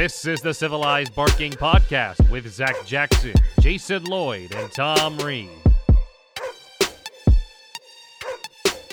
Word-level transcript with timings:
This 0.00 0.24
is 0.24 0.40
the 0.40 0.54
Civilized 0.54 1.14
Barking 1.14 1.52
Podcast 1.52 2.30
with 2.30 2.50
Zach 2.50 2.86
Jackson, 2.86 3.34
Jason 3.60 4.02
Lloyd, 4.04 4.50
and 4.54 4.72
Tom 4.72 5.18
Reed. 5.18 5.50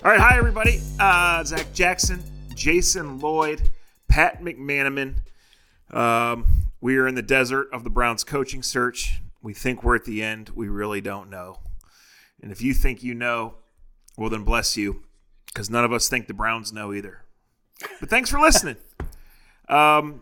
All 0.03 0.11
right, 0.11 0.19
hi 0.19 0.37
everybody. 0.37 0.81
Uh, 0.99 1.45
Zach 1.45 1.71
Jackson, 1.73 2.21
Jason 2.55 3.19
Lloyd, 3.19 3.69
Pat 4.09 4.41
McManamon. 4.41 5.19
Um, 5.91 6.45
we 6.81 6.97
are 6.97 7.07
in 7.07 7.15
the 7.15 7.21
desert 7.21 7.69
of 7.71 7.85
the 7.85 7.89
Browns 7.89 8.25
coaching 8.25 8.61
search. 8.61 9.21
We 9.41 9.53
think 9.53 9.85
we're 9.85 9.95
at 9.95 10.03
the 10.03 10.21
end. 10.21 10.49
We 10.55 10.67
really 10.67 10.99
don't 10.99 11.29
know. 11.29 11.59
And 12.41 12.51
if 12.51 12.61
you 12.61 12.73
think 12.73 13.01
you 13.01 13.13
know, 13.13 13.55
well, 14.17 14.29
then 14.29 14.43
bless 14.43 14.75
you, 14.75 15.03
because 15.45 15.69
none 15.69 15.85
of 15.85 15.93
us 15.93 16.09
think 16.09 16.27
the 16.27 16.33
Browns 16.33 16.73
know 16.73 16.91
either. 16.91 17.21
But 18.01 18.09
thanks 18.09 18.29
for 18.29 18.41
listening. 18.41 18.75
Um, 19.69 20.21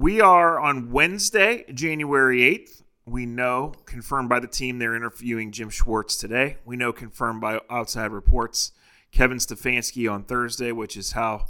we 0.00 0.18
are 0.18 0.58
on 0.58 0.90
Wednesday, 0.90 1.62
January 1.74 2.40
8th. 2.40 2.82
We 3.04 3.26
know, 3.26 3.74
confirmed 3.84 4.30
by 4.30 4.40
the 4.40 4.46
team, 4.46 4.78
they're 4.78 4.94
interviewing 4.94 5.52
Jim 5.52 5.68
Schwartz 5.68 6.16
today. 6.16 6.56
We 6.64 6.76
know, 6.76 6.90
confirmed 6.90 7.42
by 7.42 7.60
outside 7.68 8.10
reports, 8.10 8.72
Kevin 9.12 9.36
Stefanski 9.36 10.10
on 10.10 10.24
Thursday, 10.24 10.72
which 10.72 10.96
is 10.96 11.12
how 11.12 11.48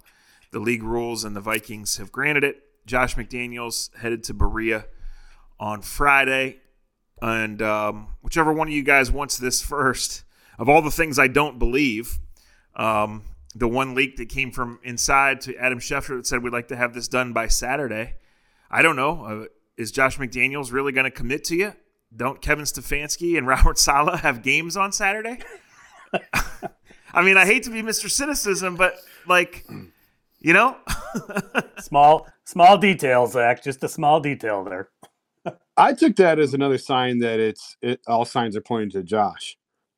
the 0.51 0.59
league 0.59 0.83
rules 0.83 1.23
and 1.23 1.37
the 1.37 1.41
Vikings 1.41 1.99
have 1.99 2.11
granted 2.11 2.43
it. 2.43 2.65
Josh 2.87 3.15
McDaniels 3.15 3.95
headed 3.99 4.25
to 4.25 4.35
Berea 4.35 4.87
on 5.61 5.81
Friday. 5.81 6.59
And 7.23 7.63
um, 7.63 8.17
whichever 8.21 8.53
one 8.53 8.67
of 8.67 8.75
you 8.75 8.83
guys 8.83 9.13
wants 9.13 9.39
this 9.39 9.63
first, 9.63 10.25
of 10.59 10.69
all 10.69 10.83
the 10.83 10.91
things 10.91 11.21
I 11.21 11.29
don't 11.29 11.61
believe, 11.61 12.19
um, 12.75 13.23
the 13.55 13.69
one 13.69 13.95
leak 13.95 14.17
that 14.17 14.29
came 14.29 14.51
from 14.51 14.81
inside 14.83 15.41
to 15.43 15.57
Adam 15.57 15.79
Schefter 15.79 16.17
that 16.17 16.27
said 16.27 16.43
we'd 16.43 16.53
like 16.53 16.67
to 16.69 16.77
have 16.77 16.95
this 16.95 17.07
done 17.07 17.33
by 17.33 17.47
Saturday. 17.47 18.15
I 18.71 18.83
don't 18.83 18.97
know. 18.97 19.25
Uh, 19.25 19.45
is 19.77 19.91
Josh 19.91 20.19
McDaniels 20.19 20.73
really 20.73 20.93
going 20.93 21.05
to 21.05 21.11
commit 21.11 21.45
to 21.45 21.57
you? 21.57 21.75
Don't 22.15 22.41
Kevin 22.41 22.65
Stefanski 22.65 23.37
and 23.37 23.47
Robert 23.47 23.79
Saleh 23.79 24.21
have 24.21 24.43
games 24.43 24.77
on 24.77 24.93
Saturday? 24.93 25.41
I 27.13 27.23
mean, 27.23 27.37
I 27.37 27.45
hate 27.45 27.65
to 27.65 27.71
be 27.71 27.83
Mr. 27.83 28.09
Cynicism, 28.09 28.77
but 28.77 28.95
like, 29.27 29.67
you 30.39 30.53
know, 30.53 30.77
small 31.79 32.27
small 32.45 32.79
details, 32.79 33.33
Zach. 33.33 33.63
Just 33.63 33.83
a 33.83 33.89
small 33.89 34.21
detail 34.21 34.65
there. 34.65 34.91
I 35.77 35.93
took 35.93 36.17
that 36.17 36.39
as 36.39 36.55
another 36.55 36.79
sign 36.79 37.19
that 37.21 37.41
it's 37.41 37.77
it, 37.83 38.01
all 38.07 38.25
signs 38.25 38.57
are 38.57 38.61
pointing 38.61 38.91
to 38.91 39.03
Josh 39.03 39.57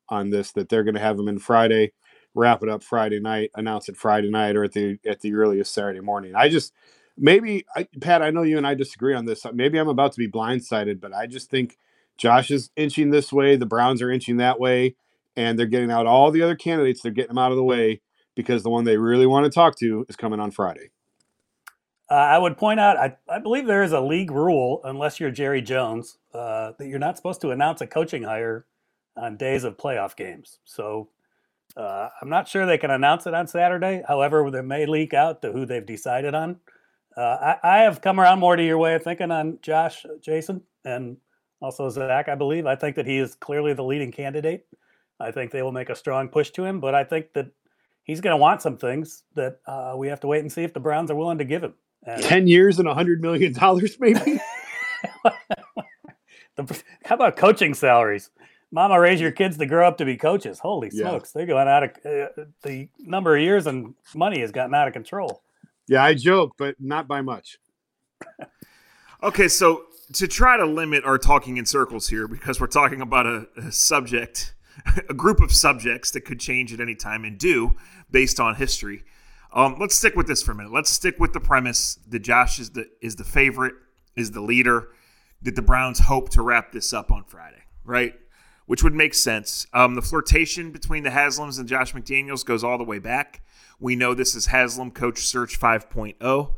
on 0.09 0.29
this 0.29 0.51
that 0.53 0.69
they're 0.69 0.83
going 0.83 0.95
to 0.95 0.99
have 0.99 1.19
him 1.19 1.27
in 1.27 1.39
Friday, 1.39 1.91
wrap 2.33 2.63
it 2.63 2.69
up 2.69 2.83
Friday 2.83 3.19
night, 3.19 3.51
announce 3.55 3.89
it 3.89 3.97
Friday 3.97 4.29
night 4.29 4.55
or 4.55 4.63
at 4.63 4.71
the 4.71 4.97
at 5.05 5.21
the 5.21 5.33
earliest 5.33 5.73
Saturday 5.73 5.99
morning. 5.99 6.33
I 6.35 6.49
just 6.49 6.73
maybe 7.17 7.65
I, 7.75 7.87
Pat, 8.01 8.21
I 8.21 8.31
know 8.31 8.43
you 8.43 8.57
and 8.57 8.67
I 8.67 8.73
disagree 8.73 9.13
on 9.13 9.25
this. 9.25 9.45
Maybe 9.53 9.77
I'm 9.77 9.87
about 9.87 10.13
to 10.13 10.19
be 10.19 10.29
blindsided, 10.29 10.99
but 10.99 11.13
I 11.13 11.27
just 11.27 11.49
think 11.49 11.77
Josh 12.17 12.51
is 12.51 12.69
inching 12.75 13.11
this 13.11 13.33
way, 13.33 13.55
the 13.55 13.65
Browns 13.65 14.01
are 14.01 14.11
inching 14.11 14.37
that 14.37 14.59
way, 14.59 14.95
and 15.35 15.57
they're 15.57 15.65
getting 15.65 15.91
out 15.91 16.05
all 16.05 16.31
the 16.31 16.41
other 16.41 16.55
candidates. 16.55 17.01
They're 17.01 17.11
getting 17.11 17.29
them 17.29 17.37
out 17.37 17.51
of 17.51 17.57
the 17.57 17.63
way 17.63 18.01
because 18.35 18.63
the 18.63 18.69
one 18.69 18.83
they 18.83 18.97
really 18.97 19.25
want 19.25 19.45
to 19.45 19.51
talk 19.51 19.77
to 19.79 20.05
is 20.09 20.15
coming 20.15 20.39
on 20.39 20.51
Friday. 20.51 20.91
Uh, 22.09 22.15
I 22.15 22.37
would 22.37 22.57
point 22.57 22.79
out, 22.79 22.97
I, 22.97 23.15
I 23.29 23.39
believe 23.39 23.65
there 23.65 23.83
is 23.83 23.91
a 23.91 24.01
league 24.01 24.29
rule, 24.29 24.81
unless 24.83 25.19
you're 25.19 25.31
Jerry 25.31 25.61
Jones, 25.61 26.17
uh, 26.33 26.73
that 26.77 26.87
you're 26.87 26.99
not 26.99 27.17
supposed 27.17 27.41
to 27.41 27.51
announce 27.51 27.81
a 27.81 27.87
coaching 27.87 28.23
hire 28.23 28.65
on 29.15 29.37
days 29.37 29.63
of 29.63 29.77
playoff 29.77 30.15
games. 30.15 30.59
So 30.63 31.09
uh, 31.75 32.09
I'm 32.21 32.29
not 32.29 32.47
sure 32.47 32.65
they 32.65 32.77
can 32.77 32.91
announce 32.91 33.25
it 33.25 33.33
on 33.33 33.47
Saturday. 33.47 34.03
However, 34.07 34.49
they 34.51 34.61
may 34.61 34.85
leak 34.85 35.13
out 35.13 35.41
to 35.41 35.51
who 35.51 35.65
they've 35.65 35.85
decided 35.85 36.35
on. 36.35 36.59
Uh, 37.15 37.55
I, 37.63 37.77
I, 37.77 37.77
have 37.79 38.01
come 38.01 38.19
around 38.19 38.39
more 38.39 38.55
to 38.55 38.63
your 38.63 38.77
way 38.77 38.95
of 38.95 39.03
thinking 39.03 39.29
on 39.29 39.59
Josh, 39.61 40.05
Jason, 40.21 40.61
and 40.83 41.17
also 41.61 41.89
Zach. 41.89 42.27
I 42.27 42.35
believe 42.35 42.65
I 42.65 42.75
think 42.75 42.95
that 42.95 43.05
he 43.05 43.17
is 43.17 43.35
clearly 43.35 43.73
the 43.73 43.83
leading 43.83 44.11
candidate. 44.11 44.65
I 45.19 45.31
think 45.31 45.51
they 45.51 45.61
will 45.61 45.71
make 45.71 45.89
a 45.89 45.95
strong 45.95 46.27
push 46.27 46.49
to 46.51 46.65
him, 46.65 46.79
but 46.79 46.95
I 46.95 47.03
think 47.03 47.33
that 47.33 47.47
he's 48.03 48.19
going 48.19 48.33
to 48.33 48.37
want 48.37 48.61
some 48.61 48.77
things 48.77 49.23
that 49.35 49.59
uh, 49.67 49.93
we 49.95 50.07
have 50.07 50.19
to 50.21 50.27
wait 50.27 50.39
and 50.39 50.51
see 50.51 50.63
if 50.63 50.73
the 50.73 50.79
Browns 50.79 51.11
are 51.11 51.15
willing 51.15 51.37
to 51.37 51.45
give 51.45 51.63
him. 51.63 51.73
And, 52.03 52.21
Ten 52.23 52.47
years 52.47 52.79
and 52.79 52.87
a 52.87 52.93
hundred 52.93 53.21
million 53.21 53.53
dollars, 53.53 53.97
maybe. 53.99 54.19
the, 56.55 56.83
how 57.05 57.15
about 57.15 57.37
coaching 57.37 57.73
salaries? 57.73 58.31
Mama, 58.71 58.99
raise 58.99 59.21
your 59.21 59.31
kids 59.31 59.57
to 59.57 59.67
grow 59.67 59.87
up 59.87 59.99
to 59.99 60.05
be 60.05 60.17
coaches. 60.17 60.57
Holy 60.57 60.89
yeah. 60.91 61.09
smokes, 61.09 61.31
they're 61.31 61.45
going 61.45 61.67
out 61.67 61.83
of 61.83 61.89
uh, 62.03 62.43
the 62.63 62.89
number 62.99 63.37
of 63.37 63.43
years 63.43 63.67
and 63.67 63.93
money 64.15 64.39
has 64.39 64.51
gotten 64.51 64.73
out 64.73 64.87
of 64.87 64.93
control. 64.93 65.42
Yeah, 65.87 66.03
I 66.03 66.13
joke, 66.13 66.53
but 66.57 66.75
not 66.79 67.07
by 67.07 67.21
much. 67.21 67.57
okay, 69.23 69.47
so 69.47 69.83
to 70.13 70.27
try 70.27 70.57
to 70.57 70.65
limit 70.65 71.03
our 71.03 71.17
talking 71.17 71.57
in 71.57 71.65
circles 71.65 72.07
here, 72.09 72.27
because 72.27 72.59
we're 72.59 72.67
talking 72.67 73.01
about 73.01 73.25
a, 73.25 73.47
a 73.57 73.71
subject, 73.71 74.53
a 75.09 75.13
group 75.13 75.39
of 75.39 75.51
subjects 75.51 76.11
that 76.11 76.21
could 76.21 76.39
change 76.39 76.73
at 76.73 76.79
any 76.79 76.95
time 76.95 77.23
and 77.25 77.37
do 77.37 77.75
based 78.11 78.39
on 78.39 78.55
history. 78.55 79.03
Um, 79.53 79.75
let's 79.79 79.95
stick 79.95 80.15
with 80.15 80.27
this 80.27 80.41
for 80.41 80.51
a 80.51 80.55
minute. 80.55 80.71
Let's 80.71 80.89
stick 80.89 81.19
with 81.19 81.33
the 81.33 81.39
premise 81.39 81.99
that 82.09 82.19
Josh 82.19 82.59
is 82.59 82.71
the 82.71 82.89
is 83.01 83.17
the 83.17 83.23
favorite, 83.23 83.75
is 84.15 84.31
the 84.31 84.41
leader, 84.41 84.89
that 85.43 85.55
the 85.55 85.61
Browns 85.61 85.99
hope 85.99 86.29
to 86.29 86.41
wrap 86.41 86.71
this 86.71 86.91
up 86.91 87.11
on 87.11 87.23
Friday, 87.25 87.61
right? 87.83 88.15
Which 88.65 88.81
would 88.81 88.93
make 88.93 89.13
sense. 89.13 89.67
Um, 89.73 89.95
the 89.95 90.01
flirtation 90.01 90.71
between 90.71 91.03
the 91.03 91.09
Haslams 91.09 91.59
and 91.59 91.67
Josh 91.67 91.93
McDaniels 91.93 92.45
goes 92.45 92.63
all 92.63 92.77
the 92.77 92.83
way 92.83 92.99
back. 92.99 93.41
We 93.79 93.95
know 93.95 94.13
this 94.13 94.35
is 94.35 94.45
Haslam 94.45 94.91
Coach 94.91 95.19
Search 95.19 95.59
5.0. 95.59 96.53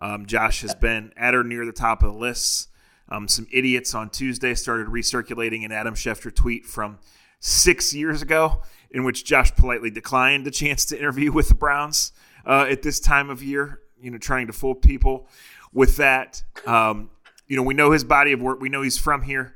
Um, 0.00 0.26
Josh 0.26 0.62
has 0.62 0.74
been 0.74 1.12
at 1.16 1.34
or 1.34 1.44
near 1.44 1.64
the 1.64 1.72
top 1.72 2.02
of 2.02 2.12
the 2.12 2.18
lists. 2.18 2.68
Um, 3.08 3.28
some 3.28 3.46
idiots 3.52 3.94
on 3.94 4.10
Tuesday 4.10 4.54
started 4.54 4.88
recirculating 4.88 5.64
an 5.64 5.72
Adam 5.72 5.94
Schefter 5.94 6.34
tweet 6.34 6.66
from 6.66 6.98
six 7.38 7.94
years 7.94 8.22
ago, 8.22 8.62
in 8.90 9.04
which 9.04 9.24
Josh 9.24 9.54
politely 9.54 9.90
declined 9.90 10.46
the 10.46 10.50
chance 10.50 10.84
to 10.86 10.98
interview 10.98 11.30
with 11.30 11.48
the 11.48 11.54
Browns 11.54 12.12
uh, 12.46 12.66
at 12.68 12.82
this 12.82 12.98
time 12.98 13.30
of 13.30 13.42
year. 13.42 13.80
You 14.00 14.10
know, 14.10 14.18
trying 14.18 14.46
to 14.48 14.52
fool 14.52 14.74
people 14.74 15.28
with 15.72 15.96
that. 15.96 16.42
Um, 16.66 17.10
you 17.46 17.56
know, 17.56 17.62
we 17.62 17.74
know 17.74 17.92
his 17.92 18.04
body 18.04 18.32
of 18.32 18.40
work. 18.40 18.60
We 18.60 18.68
know 18.68 18.82
he's 18.82 18.98
from 18.98 19.22
here. 19.22 19.54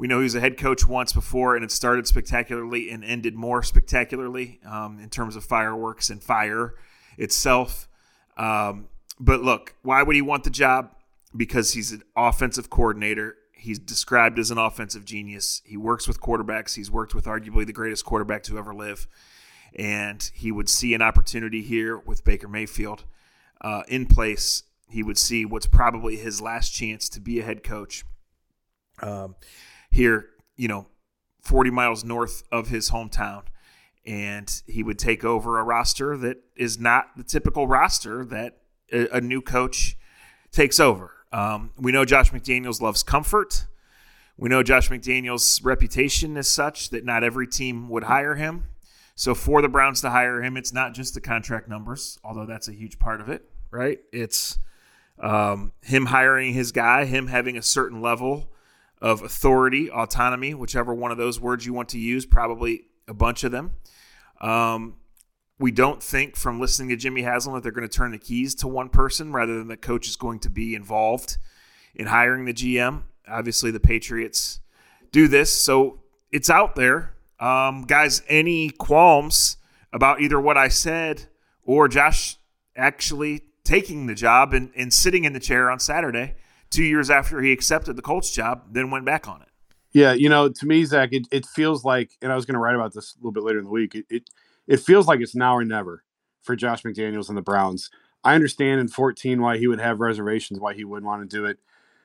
We 0.00 0.08
know 0.08 0.16
he 0.16 0.22
was 0.22 0.34
a 0.34 0.40
head 0.40 0.56
coach 0.56 0.88
once 0.88 1.12
before, 1.12 1.54
and 1.54 1.62
it 1.62 1.70
started 1.70 2.06
spectacularly 2.06 2.90
and 2.90 3.04
ended 3.04 3.34
more 3.34 3.62
spectacularly 3.62 4.58
um, 4.64 4.98
in 4.98 5.10
terms 5.10 5.36
of 5.36 5.44
fireworks 5.44 6.08
and 6.08 6.24
fire 6.24 6.72
itself. 7.18 7.86
Um, 8.38 8.88
but 9.18 9.42
look, 9.42 9.74
why 9.82 10.02
would 10.02 10.16
he 10.16 10.22
want 10.22 10.44
the 10.44 10.50
job? 10.50 10.96
Because 11.36 11.74
he's 11.74 11.92
an 11.92 12.02
offensive 12.16 12.70
coordinator. 12.70 13.36
He's 13.52 13.78
described 13.78 14.38
as 14.38 14.50
an 14.50 14.56
offensive 14.56 15.04
genius. 15.04 15.60
He 15.66 15.76
works 15.76 16.08
with 16.08 16.18
quarterbacks. 16.18 16.76
He's 16.76 16.90
worked 16.90 17.14
with 17.14 17.26
arguably 17.26 17.66
the 17.66 17.74
greatest 17.74 18.06
quarterback 18.06 18.42
to 18.44 18.56
ever 18.56 18.72
live. 18.72 19.06
And 19.76 20.30
he 20.32 20.50
would 20.50 20.70
see 20.70 20.94
an 20.94 21.02
opportunity 21.02 21.60
here 21.60 21.98
with 21.98 22.24
Baker 22.24 22.48
Mayfield 22.48 23.04
uh, 23.60 23.82
in 23.86 24.06
place. 24.06 24.62
He 24.88 25.02
would 25.02 25.18
see 25.18 25.44
what's 25.44 25.66
probably 25.66 26.16
his 26.16 26.40
last 26.40 26.70
chance 26.70 27.06
to 27.10 27.20
be 27.20 27.38
a 27.38 27.42
head 27.42 27.62
coach. 27.62 28.06
Um, 29.02 29.34
here, 29.90 30.26
you 30.56 30.68
know, 30.68 30.86
40 31.42 31.70
miles 31.70 32.04
north 32.04 32.42
of 32.52 32.68
his 32.68 32.90
hometown. 32.90 33.42
And 34.06 34.62
he 34.66 34.82
would 34.82 34.98
take 34.98 35.24
over 35.24 35.58
a 35.58 35.62
roster 35.62 36.16
that 36.16 36.38
is 36.56 36.78
not 36.78 37.16
the 37.16 37.24
typical 37.24 37.66
roster 37.66 38.24
that 38.26 38.58
a, 38.92 39.16
a 39.16 39.20
new 39.20 39.42
coach 39.42 39.96
takes 40.52 40.80
over. 40.80 41.12
Um, 41.32 41.70
we 41.76 41.92
know 41.92 42.04
Josh 42.04 42.32
McDaniels 42.32 42.80
loves 42.80 43.02
comfort. 43.02 43.66
We 44.36 44.48
know 44.48 44.62
Josh 44.62 44.88
McDaniels' 44.88 45.60
reputation 45.62 46.36
is 46.36 46.48
such 46.48 46.90
that 46.90 47.04
not 47.04 47.22
every 47.22 47.46
team 47.46 47.88
would 47.90 48.04
hire 48.04 48.36
him. 48.36 48.68
So 49.14 49.34
for 49.34 49.60
the 49.60 49.68
Browns 49.68 50.00
to 50.00 50.10
hire 50.10 50.42
him, 50.42 50.56
it's 50.56 50.72
not 50.72 50.94
just 50.94 51.12
the 51.12 51.20
contract 51.20 51.68
numbers, 51.68 52.18
although 52.24 52.46
that's 52.46 52.68
a 52.68 52.72
huge 52.72 52.98
part 52.98 53.20
of 53.20 53.28
it, 53.28 53.44
right? 53.70 53.98
It's 54.12 54.58
um, 55.18 55.72
him 55.82 56.06
hiring 56.06 56.54
his 56.54 56.72
guy, 56.72 57.04
him 57.04 57.26
having 57.26 57.58
a 57.58 57.62
certain 57.62 58.00
level 58.00 58.50
of 59.00 59.22
authority, 59.22 59.90
autonomy, 59.90 60.54
whichever 60.54 60.94
one 60.94 61.10
of 61.10 61.18
those 61.18 61.40
words 61.40 61.64
you 61.64 61.72
want 61.72 61.88
to 61.90 61.98
use, 61.98 62.26
probably 62.26 62.82
a 63.08 63.14
bunch 63.14 63.44
of 63.44 63.52
them. 63.52 63.72
Um, 64.40 64.96
we 65.58 65.70
don't 65.70 66.02
think 66.02 66.36
from 66.36 66.60
listening 66.60 66.88
to 66.88 66.96
Jimmy 66.96 67.22
Haslam 67.22 67.54
that 67.54 67.62
they're 67.62 67.72
going 67.72 67.88
to 67.88 67.94
turn 67.94 68.12
the 68.12 68.18
keys 68.18 68.54
to 68.56 68.68
one 68.68 68.88
person 68.88 69.32
rather 69.32 69.58
than 69.58 69.68
the 69.68 69.76
coach 69.76 70.08
is 70.08 70.16
going 70.16 70.38
to 70.40 70.50
be 70.50 70.74
involved 70.74 71.36
in 71.94 72.06
hiring 72.06 72.46
the 72.46 72.54
GM. 72.54 73.02
Obviously, 73.28 73.70
the 73.70 73.80
Patriots 73.80 74.60
do 75.12 75.28
this, 75.28 75.52
so 75.52 76.00
it's 76.30 76.48
out 76.48 76.76
there. 76.76 77.14
Um, 77.38 77.82
guys, 77.82 78.22
any 78.28 78.70
qualms 78.70 79.58
about 79.92 80.20
either 80.20 80.40
what 80.40 80.56
I 80.56 80.68
said 80.68 81.26
or 81.62 81.88
Josh 81.88 82.36
actually 82.76 83.42
taking 83.64 84.06
the 84.06 84.14
job 84.14 84.54
and, 84.54 84.70
and 84.74 84.92
sitting 84.92 85.24
in 85.24 85.32
the 85.32 85.40
chair 85.40 85.70
on 85.70 85.78
Saturday? 85.78 86.34
Two 86.70 86.84
years 86.84 87.10
after 87.10 87.40
he 87.42 87.52
accepted 87.52 87.96
the 87.96 88.02
Colts 88.02 88.30
job, 88.30 88.64
then 88.72 88.90
went 88.90 89.04
back 89.04 89.28
on 89.28 89.42
it. 89.42 89.48
Yeah, 89.92 90.12
you 90.12 90.28
know, 90.28 90.48
to 90.48 90.66
me, 90.66 90.84
Zach, 90.84 91.08
it, 91.12 91.26
it 91.32 91.44
feels 91.44 91.84
like, 91.84 92.12
and 92.22 92.30
I 92.30 92.36
was 92.36 92.46
going 92.46 92.54
to 92.54 92.60
write 92.60 92.76
about 92.76 92.94
this 92.94 93.14
a 93.14 93.18
little 93.18 93.32
bit 93.32 93.42
later 93.42 93.58
in 93.58 93.64
the 93.64 93.70
week. 93.70 93.94
It, 93.94 94.06
it, 94.08 94.30
it 94.68 94.80
feels 94.80 95.08
like 95.08 95.20
it's 95.20 95.34
now 95.34 95.56
or 95.56 95.64
never 95.64 96.04
for 96.42 96.54
Josh 96.54 96.82
McDaniels 96.82 97.28
and 97.28 97.36
the 97.36 97.42
Browns. 97.42 97.90
I 98.22 98.34
understand 98.34 98.80
in 98.80 98.88
14 98.88 99.40
why 99.40 99.58
he 99.58 99.66
would 99.66 99.80
have 99.80 99.98
reservations, 99.98 100.60
why 100.60 100.74
he 100.74 100.84
wouldn't 100.84 101.06
want 101.06 101.28
to 101.28 101.36
do 101.36 101.44
it. 101.44 101.58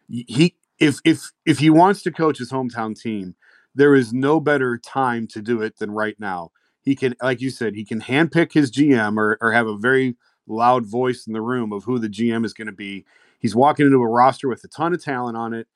He 0.07 0.56
if 0.79 1.00
if 1.03 1.31
if 1.45 1.59
he 1.59 1.69
wants 1.69 2.01
to 2.03 2.11
coach 2.11 2.38
his 2.38 2.51
hometown 2.51 3.00
team, 3.00 3.35
there 3.73 3.95
is 3.95 4.13
no 4.13 4.39
better 4.39 4.77
time 4.77 5.27
to 5.27 5.41
do 5.41 5.61
it 5.61 5.77
than 5.77 5.91
right 5.91 6.19
now. 6.19 6.51
He 6.81 6.95
can, 6.95 7.15
like 7.21 7.41
you 7.41 7.50
said, 7.50 7.75
he 7.75 7.83
can 7.83 8.01
handpick 8.01 8.53
his 8.53 8.71
GM 8.71 9.18
or, 9.18 9.38
or 9.41 9.51
have 9.51 9.68
a 9.68 9.77
very 9.77 10.15
loud 10.47 10.85
voice 10.85 11.25
in 11.25 11.33
the 11.33 11.41
room 11.41 11.73
of 11.73 11.83
who 11.83 11.97
the 11.97 12.07
GM 12.07 12.45
is 12.45 12.53
going 12.53 12.68
to 12.68 12.73
be. 12.73 13.06
He's 13.45 13.53
walking 13.53 13.86
into 13.86 14.01
a 14.01 14.07
roster 14.07 14.50
with 14.50 14.63
a 14.63 14.68
ton 14.68 14.92
of 14.92 15.03
talent 15.03 15.38
on 15.38 15.53
it. 15.53 15.68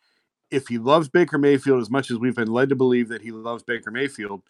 If 0.49 0.69
he 0.69 0.79
loves 0.79 1.07
Baker 1.07 1.37
Mayfield 1.37 1.79
as 1.79 1.91
much 1.91 2.09
as 2.09 2.17
we've 2.17 2.35
been 2.35 2.51
led 2.51 2.69
to 2.69 2.75
believe 2.75 3.09
that 3.09 3.21
he 3.21 3.29
loves 3.29 3.61
Baker 3.61 3.91
Mayfield, 3.91 4.41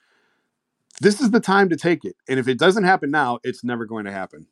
this 1.01 1.19
is 1.19 1.29
the 1.29 1.41
time 1.41 1.67
to 1.67 1.75
take 1.75 2.05
it. 2.05 2.15
And 2.29 2.39
if 2.39 2.47
it 2.47 2.57
doesn't 2.57 2.85
happen 2.85 3.11
now, 3.11 3.39
it's 3.43 3.61
never 3.61 3.83
going 3.83 4.05
to 4.05 4.11
happen. 4.13 4.47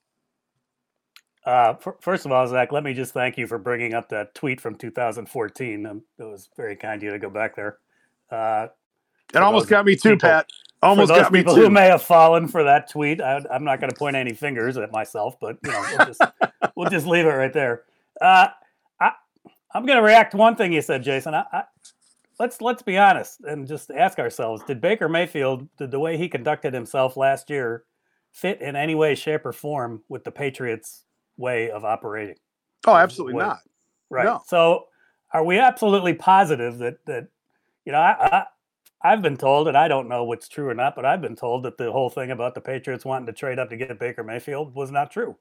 Uh, 1.46 1.76
first 2.02 2.26
of 2.26 2.34
all, 2.34 2.46
Zach, 2.46 2.74
let 2.74 2.84
me 2.84 2.94
just 2.94 3.14
thank 3.14 3.38
you 3.38 3.48
for 3.48 3.58
bringing 3.58 3.94
up 3.94 4.10
that 4.10 4.36
tweet 4.36 4.60
from 4.60 4.76
2014. 4.76 5.86
Um, 5.86 6.02
it 6.20 6.24
was 6.26 6.50
very 6.58 6.76
kind 6.76 6.98
of 6.98 7.04
you 7.04 7.12
to 7.12 7.20
go 7.20 7.30
back 7.30 7.56
there. 7.56 7.78
Uh, 8.30 8.68
it 9.34 9.38
almost 9.38 9.70
got 9.70 9.86
me 9.86 9.96
too, 9.96 10.16
people, 10.16 10.28
Pat. 10.28 10.50
Almost 10.84 11.08
got 11.08 11.32
me 11.32 11.40
people 11.40 11.56
too. 11.56 11.62
who 11.62 11.70
may 11.70 11.86
have 11.86 12.02
fallen 12.02 12.50
for 12.50 12.66
that 12.66 12.90
tweet. 12.90 13.22
I, 13.22 13.42
am 13.50 13.64
not 13.64 13.80
going 13.80 13.92
to 13.92 13.96
point 13.96 14.18
any 14.18 14.34
fingers 14.34 14.76
at 14.76 14.92
myself, 14.92 15.40
but 15.40 15.58
you 15.64 15.72
know, 15.72 15.86
we'll 15.90 16.06
just, 16.06 16.22
we'll 16.76 16.90
just 16.90 17.08
leave 17.08 17.26
it 17.26 17.30
right 17.30 17.54
there. 17.54 17.84
Uh, 18.20 18.48
I, 19.00 19.12
I'm 19.74 19.86
going 19.86 19.98
to 19.98 20.04
react 20.04 20.32
to 20.32 20.38
one 20.38 20.56
thing 20.56 20.74
you 20.74 20.82
said, 20.82 21.04
Jason. 21.04 21.34
I, 21.34 21.46
I, 21.52 21.64
let's 22.40 22.62
let's 22.62 22.82
be 22.82 22.98
honest 22.98 23.42
and 23.42 23.68
just 23.68 23.92
ask 23.92 24.20
ourselves: 24.20 24.64
Did 24.64 24.82
Baker 24.82 25.10
Mayfield, 25.10 25.68
did 25.78 25.92
the 25.92 26.00
way 26.00 26.18
he 26.18 26.28
conducted 26.28 26.74
himself 26.74 27.18
last 27.18 27.50
year, 27.50 27.84
fit 28.32 28.62
in 28.62 28.76
any 28.76 28.96
way, 28.96 29.16
shape, 29.16 29.46
or 29.46 29.54
form 29.54 30.04
with 30.10 30.24
the 30.24 30.32
Patriots' 30.32 31.04
way 31.38 31.70
of 31.70 31.86
operating? 31.86 32.38
Oh, 32.86 32.96
absolutely 32.96 33.36
way, 33.36 33.46
not. 33.46 33.60
Right. 34.10 34.26
No. 34.26 34.42
So, 34.46 34.88
are 35.34 35.44
we 35.44 35.60
absolutely 35.60 36.14
positive 36.14 36.78
that 36.80 37.06
that 37.06 37.28
you 37.86 37.92
know 37.92 38.00
I, 38.00 38.46
I've 39.02 39.22
been 39.22 39.38
told, 39.38 39.68
and 39.68 39.78
I 39.78 39.88
don't 39.88 40.10
know 40.10 40.24
what's 40.24 40.48
true 40.48 40.68
or 40.68 40.74
not, 40.74 40.96
but 40.96 41.06
I've 41.06 41.22
been 41.22 41.36
told 41.36 41.64
that 41.64 41.78
the 41.78 41.92
whole 41.92 42.10
thing 42.10 42.32
about 42.32 42.56
the 42.56 42.62
Patriots 42.62 43.06
wanting 43.06 43.28
to 43.28 43.34
trade 43.34 43.60
up 43.60 43.70
to 43.70 43.78
get 43.78 44.00
Baker 44.00 44.24
Mayfield 44.24 44.74
was 44.74 44.92
not 44.92 45.12
true. 45.12 45.36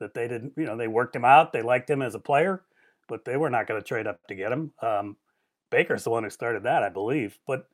That 0.00 0.14
they 0.14 0.28
didn't, 0.28 0.52
you 0.56 0.64
know, 0.64 0.76
they 0.76 0.88
worked 0.88 1.16
him 1.16 1.24
out, 1.24 1.52
they 1.52 1.62
liked 1.62 1.88
him 1.88 2.02
as 2.02 2.14
a 2.14 2.20
player, 2.20 2.62
but 3.08 3.24
they 3.24 3.36
were 3.36 3.50
not 3.50 3.66
going 3.66 3.80
to 3.80 3.86
trade 3.86 4.06
up 4.06 4.20
to 4.28 4.34
get 4.34 4.52
him. 4.52 4.72
Um, 4.82 5.16
Baker's 5.70 6.04
the 6.04 6.10
one 6.10 6.24
who 6.24 6.30
started 6.30 6.64
that, 6.64 6.82
I 6.82 6.88
believe. 6.88 7.38
But 7.46 7.68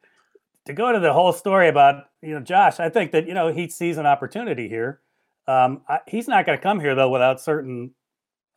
to 0.67 0.73
go 0.73 0.93
to 0.93 1.01
the 1.01 1.13
whole 1.13 1.33
story 1.33 1.69
about, 1.69 2.05
you 2.21 2.35
know, 2.35 2.41
Josh, 2.41 2.81
I 2.81 2.89
think 2.89 3.13
that, 3.13 3.27
you 3.27 3.35
know, 3.35 3.49
he 3.49 3.69
sees 3.69 3.99
an 3.99 4.07
opportunity 4.07 4.69
here. 4.69 5.01
Um, 5.47 5.83
I, 5.89 5.99
he's 6.07 6.29
not 6.29 6.47
going 6.47 6.59
to 6.59 6.63
come 6.63 6.79
here, 6.81 6.95
though, 6.95 7.11
without 7.11 7.41
certain 7.41 7.93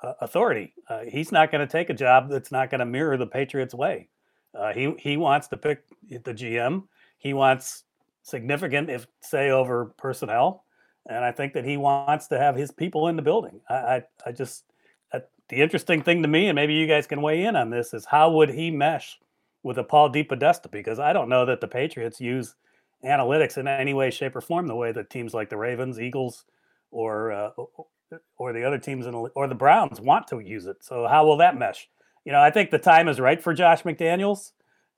uh, 0.01 0.13
authority. 0.21 0.73
Uh, 0.87 1.01
he's 1.07 1.31
not 1.31 1.51
going 1.51 1.65
to 1.65 1.71
take 1.71 1.89
a 1.89 1.93
job 1.93 2.29
that's 2.29 2.51
not 2.51 2.69
going 2.69 2.79
to 2.79 2.85
mirror 2.85 3.17
the 3.17 3.25
Patriots' 3.25 3.73
way. 3.73 4.09
Uh, 4.53 4.71
he 4.71 4.93
he 4.99 5.17
wants 5.17 5.47
to 5.49 5.57
pick 5.57 5.83
the 6.09 6.33
GM. 6.33 6.83
He 7.17 7.33
wants 7.33 7.83
significant, 8.23 8.89
if 8.89 9.07
say, 9.21 9.49
over 9.49 9.93
personnel, 9.97 10.64
and 11.07 11.23
I 11.23 11.31
think 11.31 11.53
that 11.53 11.65
he 11.65 11.77
wants 11.77 12.27
to 12.27 12.37
have 12.37 12.55
his 12.55 12.71
people 12.71 13.07
in 13.07 13.15
the 13.15 13.21
building. 13.21 13.61
I 13.69 13.73
I, 13.73 14.03
I 14.27 14.31
just 14.31 14.65
uh, 15.13 15.19
the 15.49 15.61
interesting 15.61 16.01
thing 16.01 16.21
to 16.21 16.27
me, 16.27 16.47
and 16.47 16.55
maybe 16.55 16.73
you 16.73 16.87
guys 16.87 17.07
can 17.07 17.21
weigh 17.21 17.45
in 17.45 17.55
on 17.55 17.69
this, 17.69 17.93
is 17.93 18.05
how 18.05 18.31
would 18.31 18.49
he 18.49 18.71
mesh 18.71 19.19
with 19.63 19.77
a 19.77 19.83
Paul 19.83 20.11
DePodesta? 20.11 20.69
Because 20.71 20.99
I 20.99 21.13
don't 21.13 21.29
know 21.29 21.45
that 21.45 21.61
the 21.61 21.67
Patriots 21.67 22.21
use 22.21 22.55
analytics 23.03 23.57
in 23.57 23.67
any 23.67 23.93
way, 23.93 24.09
shape, 24.11 24.35
or 24.35 24.41
form 24.41 24.67
the 24.67 24.75
way 24.75 24.91
that 24.91 25.09
teams 25.09 25.33
like 25.33 25.49
the 25.49 25.57
Ravens, 25.57 25.99
Eagles, 25.99 26.45
or 26.91 27.31
uh, 27.31 27.49
or 28.37 28.53
the 28.53 28.63
other 28.63 28.79
teams 28.79 29.05
in, 29.05 29.13
or 29.13 29.47
the 29.47 29.55
Browns 29.55 29.99
want 29.99 30.27
to 30.27 30.39
use 30.39 30.65
it. 30.65 30.83
So 30.83 31.07
how 31.07 31.25
will 31.25 31.37
that 31.37 31.57
mesh? 31.57 31.89
you 32.25 32.31
know, 32.31 32.41
I 32.41 32.49
think 32.49 32.71
the 32.71 32.79
time 32.79 33.07
is 33.07 33.19
right 33.19 33.41
for 33.41 33.53
Josh 33.53 33.83
McDaniels. 33.83 34.51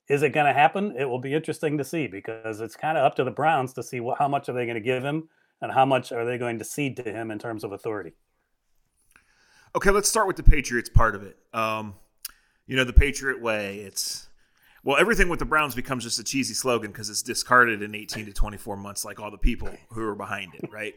Is 0.07 0.24
it 0.24 0.30
going 0.30 0.45
to 0.45 0.53
happen? 0.53 0.95
It 0.98 1.06
will 1.06 1.19
be 1.19 1.33
interesting 1.33 1.77
to 1.77 1.83
see 1.83 2.07
because 2.07 2.62
it's 2.62 2.77
kind 2.77 2.98
of 2.98 3.03
up 3.03 3.15
to 3.15 3.25
the 3.25 3.31
Browns 3.31 3.74
to 3.74 3.83
see 3.83 4.00
what, 4.00 4.18
how 4.18 4.30
much 4.30 4.48
are 4.48 4.53
they 4.53 4.65
going 4.65 4.75
to 4.75 4.81
give 4.81 5.03
him 5.03 5.27
and 5.62 5.71
how 5.71 5.86
much 5.86 6.12
are 6.12 6.25
they 6.25 6.38
going 6.38 6.59
to 6.59 6.65
cede 6.65 6.95
to 6.98 7.04
him 7.04 7.31
in 7.31 7.39
terms 7.39 7.63
of 7.63 7.71
authority. 7.71 8.13
Okay, 9.75 9.92
let's 9.92 10.09
start 10.09 10.27
with 10.27 10.36
the 10.36 10.44
Patriots 10.44 10.89
part 10.89 11.15
of 11.15 11.24
it. 11.24 11.38
Um, 11.54 11.95
you 12.65 12.75
know, 12.75 12.83
the 12.83 12.94
Patriot 12.94 13.42
way. 13.42 13.80
It's 13.80 14.27
well, 14.83 14.98
everything 14.98 15.30
with 15.30 15.39
the 15.39 15.45
Browns 15.45 15.75
becomes 15.75 16.04
just 16.04 16.19
a 16.19 16.24
cheesy 16.24 16.54
slogan 16.54 16.92
because 16.92 17.09
it's 17.09 17.21
discarded 17.21 17.81
in 17.81 17.94
18 17.94 18.25
to 18.25 18.33
24 18.33 18.77
months, 18.77 19.04
like 19.04 19.19
all 19.19 19.31
the 19.31 19.38
people 19.38 19.69
who 19.89 20.04
are 20.07 20.15
behind 20.15 20.54
it, 20.56 20.71
right? 20.71 20.95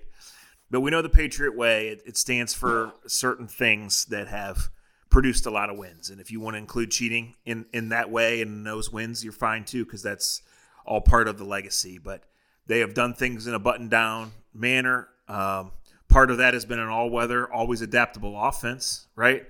But 0.70 0.80
we 0.80 0.90
know 0.90 1.02
the 1.02 1.08
Patriot 1.08 1.56
way. 1.56 1.88
It, 1.88 2.02
it 2.06 2.16
stands 2.16 2.54
for 2.54 2.92
certain 3.06 3.48
things 3.48 4.04
that 4.06 4.28
have 4.28 4.68
produced 5.10 5.44
a 5.44 5.50
lot 5.50 5.70
of 5.70 5.76
wins. 5.76 6.08
And 6.08 6.20
if 6.20 6.30
you 6.30 6.40
want 6.40 6.54
to 6.54 6.58
include 6.58 6.90
cheating 6.92 7.34
in 7.44 7.66
in 7.72 7.88
that 7.88 8.10
way 8.10 8.40
and 8.40 8.64
those 8.64 8.92
wins, 8.92 9.24
you're 9.24 9.32
fine 9.32 9.64
too 9.64 9.84
because 9.84 10.02
that's 10.02 10.42
all 10.86 11.00
part 11.00 11.28
of 11.28 11.38
the 11.38 11.44
legacy. 11.44 11.98
But 11.98 12.22
they 12.70 12.80
have 12.80 12.94
done 12.94 13.14
things 13.14 13.46
in 13.46 13.54
a 13.54 13.58
button 13.58 13.88
down 13.88 14.32
manner. 14.54 15.08
Um, 15.28 15.72
part 16.08 16.30
of 16.30 16.38
that 16.38 16.54
has 16.54 16.64
been 16.64 16.78
an 16.78 16.88
all 16.88 17.10
weather, 17.10 17.52
always 17.52 17.82
adaptable 17.82 18.40
offense, 18.40 19.06
right? 19.16 19.46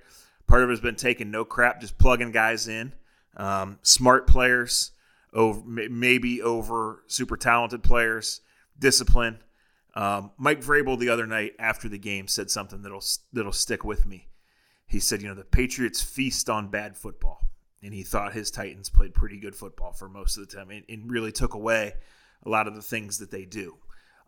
Part 0.46 0.62
of 0.62 0.68
it 0.68 0.72
has 0.72 0.80
been 0.80 0.96
taking 0.96 1.30
no 1.30 1.44
crap, 1.44 1.80
just 1.80 1.98
plugging 1.98 2.32
guys 2.32 2.66
in, 2.68 2.92
um, 3.36 3.78
smart 3.82 4.26
players 4.26 4.92
over 5.32 5.60
maybe 5.64 6.42
over 6.42 7.04
super 7.06 7.36
talented 7.36 7.82
players, 7.82 8.40
discipline. 8.78 9.38
Um, 9.94 10.32
Mike 10.36 10.60
Vrabel 10.60 10.98
the 10.98 11.08
other 11.08 11.26
night 11.26 11.54
after 11.58 11.88
the 11.88 11.98
game 11.98 12.26
said 12.26 12.50
something 12.50 12.82
that'll 12.82 13.04
that'll 13.32 13.52
stick 13.52 13.84
with 13.84 14.06
me 14.06 14.30
he 14.90 14.98
said, 14.98 15.22
you 15.22 15.28
know, 15.28 15.34
the 15.34 15.44
Patriots 15.44 16.02
feast 16.02 16.50
on 16.50 16.66
bad 16.66 16.96
football. 16.96 17.46
And 17.80 17.94
he 17.94 18.02
thought 18.02 18.32
his 18.32 18.50
Titans 18.50 18.90
played 18.90 19.14
pretty 19.14 19.38
good 19.38 19.54
football 19.54 19.92
for 19.92 20.08
most 20.08 20.36
of 20.36 20.48
the 20.48 20.56
time 20.56 20.70
and, 20.70 20.84
and 20.88 21.08
really 21.08 21.30
took 21.30 21.54
away 21.54 21.94
a 22.44 22.48
lot 22.48 22.66
of 22.66 22.74
the 22.74 22.82
things 22.82 23.18
that 23.18 23.30
they 23.30 23.44
do. 23.44 23.76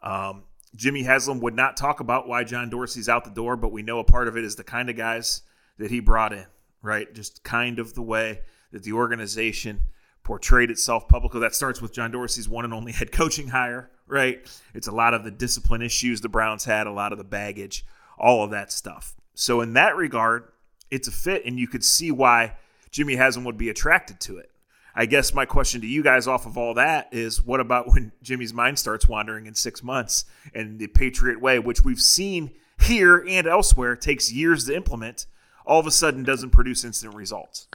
Um, 0.03 0.45
Jimmy 0.75 1.03
Haslam 1.03 1.41
would 1.41 1.55
not 1.55 1.77
talk 1.77 2.01
about 2.01 2.27
why 2.27 2.45
John 2.45 2.71
Dorsey's 2.71 3.09
out 3.09 3.25
the 3.25 3.31
door, 3.31 3.57
but 3.57 3.73
we 3.73 3.83
know 3.83 3.99
a 3.99 4.05
part 4.05 4.29
of 4.29 4.37
it 4.37 4.45
is 4.45 4.57
the 4.57 4.65
kind 4.65 4.89
of 4.89 4.97
guys 4.97 5.43
that 5.79 5.91
he 5.91 6.01
brought 6.01 6.33
in, 6.33 6.47
right? 6.83 7.13
Just 7.13 7.43
kind 7.43 7.79
of 7.79 7.95
the 7.95 8.03
way 8.03 8.41
that 8.73 8.83
the 8.83 8.93
organization 8.93 9.87
portrayed 10.25 10.71
itself 10.71 11.09
publicly. 11.09 11.41
That 11.41 11.55
starts 11.55 11.83
with 11.83 11.93
John 11.93 12.11
Dorsey's 12.11 12.49
one 12.49 12.65
and 12.65 12.73
only 12.73 12.93
head 12.93 13.13
coaching 13.13 13.49
hire, 13.49 13.91
right? 14.07 14.41
It's 14.75 14.87
a 14.87 14.93
lot 14.93 15.15
of 15.15 15.25
the 15.25 15.31
discipline 15.31 15.83
issues 15.83 16.21
the 16.21 16.29
Browns 16.29 16.65
had, 16.65 16.87
a 16.87 16.93
lot 16.93 17.13
of 17.13 17.19
the 17.19 17.25
baggage, 17.25 17.85
all 18.19 18.45
of 18.45 18.51
that 18.51 18.73
stuff. 18.73 19.15
So, 19.35 19.61
in 19.61 19.73
that 19.75 19.97
regard, 19.97 20.45
it's 20.91 21.09
a 21.09 21.13
fit, 21.13 21.45
and 21.45 21.59
you 21.59 21.67
could 21.67 21.85
see 21.85 22.11
why 22.11 22.55
Jimmy 22.91 23.17
Haslam 23.17 23.45
would 23.45 23.57
be 23.57 23.71
attracted 23.71 24.21
to 24.21 24.37
it. 24.37 24.51
I 24.95 25.07
guess 25.07 25.33
my 25.33 25.45
question 25.45 25.81
to 25.81 25.87
you 25.87 26.03
guys 26.03 26.27
off 26.27 26.47
of 26.47 26.59
all 26.59 26.75
that 26.75 27.09
is 27.13 27.43
what 27.43 27.61
about 27.61 27.89
when 27.89 28.13
Jimmy's 28.23 28.53
mind 28.53 28.79
starts 28.79 29.09
wandering 29.09 29.47
in 29.47 29.55
six 29.55 29.83
months 29.83 30.25
and 30.55 30.79
the 30.79 30.89
Patriot 30.89 31.41
way, 31.41 31.59
which 31.59 31.85
we've 31.85 32.01
seen 32.01 32.51
here 32.81 33.25
and 33.29 33.47
elsewhere, 33.47 33.97
takes 33.97 34.33
years 34.33 34.67
to 34.67 34.77
implement, 34.77 35.27
all 35.65 35.81
of 35.81 35.87
a 35.87 35.91
sudden 35.91 36.25
doesn't 36.25 36.51
produce 36.51 36.85
instant 36.85 37.15
results? 37.15 37.69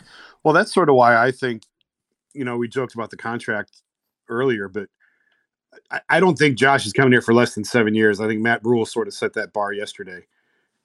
Well, 0.44 0.54
that's 0.54 0.74
sort 0.74 0.90
of 0.90 0.96
why 0.96 1.16
I 1.18 1.32
think, 1.32 1.64
you 2.34 2.44
know, 2.44 2.58
we 2.58 2.68
joked 2.68 2.94
about 2.94 3.10
the 3.10 3.18
contract 3.18 3.82
earlier, 4.30 4.68
but 4.68 4.90
I, 5.92 6.02
I 6.10 6.20
don't 6.20 6.38
think 6.38 6.58
Josh 6.58 6.86
is 6.86 6.94
coming 6.94 7.12
here 7.12 7.22
for 7.22 7.34
less 7.34 7.56
than 7.56 7.64
seven 7.64 7.96
years. 7.96 8.20
I 8.20 8.28
think 8.28 8.42
Matt 8.42 8.64
Rhule 8.64 8.86
sort 8.86 9.08
of 9.08 9.14
set 9.14 9.34
that 9.34 9.54
bar 9.54 9.72
yesterday. 9.72 10.26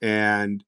And 0.01 0.63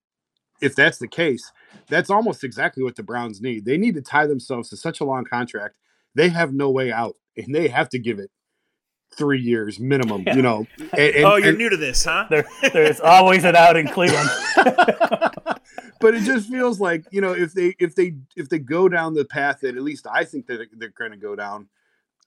if 0.61 0.75
that's 0.75 0.97
the 0.97 1.07
case, 1.07 1.51
that's 1.87 2.09
almost 2.09 2.43
exactly 2.43 2.83
what 2.83 2.95
the 2.95 3.03
Browns 3.03 3.41
need. 3.41 3.65
They 3.65 3.77
need 3.77 3.95
to 3.95 4.01
tie 4.01 4.27
themselves 4.27 4.69
to 4.69 4.77
such 4.77 4.99
a 4.99 5.05
long 5.05 5.25
contract. 5.25 5.77
They 6.13 6.29
have 6.29 6.53
no 6.53 6.69
way 6.69 6.91
out, 6.91 7.15
and 7.37 7.53
they 7.53 7.67
have 7.67 7.89
to 7.89 7.99
give 7.99 8.19
it 8.19 8.31
three 9.15 9.41
years 9.41 9.79
minimum. 9.79 10.23
Yeah. 10.25 10.35
You 10.35 10.41
know. 10.41 10.67
And, 10.97 11.15
and, 11.15 11.25
oh, 11.25 11.35
you're 11.35 11.49
and, 11.49 11.57
new 11.57 11.69
to 11.69 11.77
this, 11.77 12.05
huh? 12.05 12.27
There, 12.29 12.45
there's 12.71 13.01
always 13.01 13.43
an 13.43 13.55
out 13.55 13.75
in 13.75 13.87
Cleveland. 13.87 14.29
but 15.99 16.15
it 16.15 16.23
just 16.23 16.49
feels 16.49 16.79
like 16.79 17.03
you 17.11 17.19
know 17.19 17.33
if 17.33 17.53
they 17.53 17.75
if 17.79 17.95
they 17.95 18.15
if 18.37 18.47
they 18.47 18.59
go 18.59 18.87
down 18.87 19.13
the 19.13 19.25
path 19.25 19.59
that 19.61 19.75
at 19.75 19.83
least 19.83 20.07
I 20.09 20.23
think 20.23 20.47
that 20.47 20.67
they're 20.73 20.93
going 20.97 21.11
to 21.11 21.17
go 21.17 21.35
down, 21.35 21.67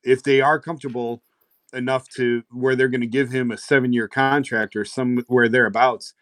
if 0.03 0.23
they 0.23 0.43
are 0.43 0.61
comfortable 0.61 1.23
enough 1.73 2.09
to 2.17 2.43
where 2.51 2.77
they're 2.77 2.89
going 2.89 3.01
to 3.01 3.07
give 3.07 3.31
him 3.31 3.51
a 3.51 3.57
seven 3.57 3.93
year 3.93 4.09
contract 4.09 4.77
or 4.77 4.85
somewhere 4.85 5.49
thereabouts 5.49 6.13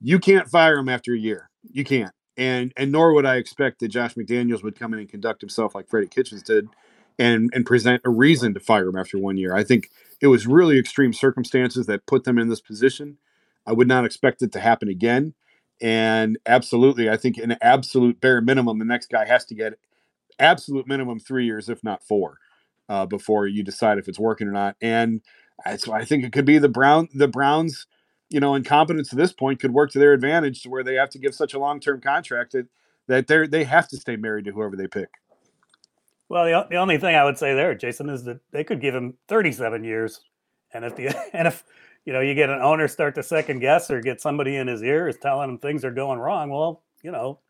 you 0.00 0.18
can't 0.18 0.48
fire 0.48 0.78
him 0.78 0.88
after 0.88 1.14
a 1.14 1.18
year. 1.18 1.50
You 1.62 1.84
can't. 1.84 2.12
And 2.36 2.72
and 2.76 2.92
nor 2.92 3.14
would 3.14 3.26
I 3.26 3.36
expect 3.36 3.80
that 3.80 3.88
Josh 3.88 4.14
McDaniels 4.14 4.62
would 4.62 4.78
come 4.78 4.92
in 4.92 5.00
and 5.00 5.08
conduct 5.08 5.40
himself 5.40 5.74
like 5.74 5.88
Freddie 5.88 6.08
Kitchens 6.08 6.42
did 6.42 6.68
and 7.18 7.50
and 7.54 7.64
present 7.64 8.02
a 8.04 8.10
reason 8.10 8.54
to 8.54 8.60
fire 8.60 8.88
him 8.88 8.96
after 8.96 9.18
one 9.18 9.36
year. 9.36 9.54
I 9.54 9.64
think 9.64 9.90
it 10.20 10.26
was 10.28 10.46
really 10.46 10.78
extreme 10.78 11.12
circumstances 11.12 11.86
that 11.86 12.06
put 12.06 12.24
them 12.24 12.38
in 12.38 12.48
this 12.48 12.60
position. 12.60 13.18
I 13.66 13.72
would 13.72 13.88
not 13.88 14.04
expect 14.04 14.42
it 14.42 14.52
to 14.52 14.60
happen 14.60 14.88
again. 14.88 15.34
And 15.80 16.38
absolutely, 16.46 17.10
I 17.10 17.16
think 17.16 17.36
an 17.38 17.56
absolute 17.60 18.20
bare 18.20 18.40
minimum, 18.40 18.78
the 18.78 18.84
next 18.84 19.10
guy 19.10 19.26
has 19.26 19.44
to 19.46 19.54
get 19.54 19.74
absolute 20.38 20.86
minimum 20.86 21.18
three 21.18 21.44
years, 21.44 21.68
if 21.68 21.82
not 21.84 22.02
four, 22.02 22.38
uh, 22.88 23.06
before 23.06 23.46
you 23.46 23.62
decide 23.62 23.98
if 23.98 24.08
it's 24.08 24.18
working 24.18 24.48
or 24.48 24.52
not. 24.52 24.76
And 24.80 25.20
so 25.78 25.92
I 25.92 26.04
think 26.04 26.24
it 26.24 26.32
could 26.32 26.44
be 26.44 26.58
the 26.58 26.68
Brown 26.68 27.08
the 27.14 27.28
Browns 27.28 27.86
you 28.30 28.40
know, 28.40 28.54
incompetence 28.54 29.10
to 29.10 29.16
this 29.16 29.32
point 29.32 29.60
could 29.60 29.72
work 29.72 29.90
to 29.92 29.98
their 29.98 30.12
advantage 30.12 30.62
to 30.62 30.70
where 30.70 30.82
they 30.82 30.94
have 30.94 31.10
to 31.10 31.18
give 31.18 31.34
such 31.34 31.54
a 31.54 31.58
long 31.58 31.80
term 31.80 32.00
contract 32.00 32.52
that 32.52 32.66
that 33.08 33.26
they 33.26 33.46
they 33.46 33.64
have 33.64 33.88
to 33.88 33.96
stay 33.96 34.16
married 34.16 34.44
to 34.46 34.52
whoever 34.52 34.76
they 34.76 34.88
pick. 34.88 35.10
Well, 36.28 36.44
the, 36.44 36.66
the 36.70 36.76
only 36.76 36.98
thing 36.98 37.14
I 37.14 37.24
would 37.24 37.38
say 37.38 37.54
there, 37.54 37.74
Jason, 37.74 38.08
is 38.08 38.24
that 38.24 38.40
they 38.50 38.64
could 38.64 38.80
give 38.80 38.94
him 38.94 39.14
37 39.28 39.84
years, 39.84 40.20
and 40.74 40.84
if 40.84 40.96
the 40.96 41.08
and 41.32 41.48
if 41.48 41.64
you 42.04 42.12
know 42.12 42.20
you 42.20 42.34
get 42.34 42.50
an 42.50 42.60
owner 42.60 42.88
start 42.88 43.14
to 43.14 43.22
second 43.22 43.60
guess 43.60 43.90
or 43.90 44.00
get 44.00 44.20
somebody 44.20 44.56
in 44.56 44.66
his 44.66 44.82
ear 44.82 45.08
is 45.08 45.16
telling 45.18 45.48
him 45.48 45.58
things 45.58 45.84
are 45.84 45.92
going 45.92 46.18
wrong, 46.18 46.50
well, 46.50 46.82
you 47.02 47.12
know, 47.12 47.40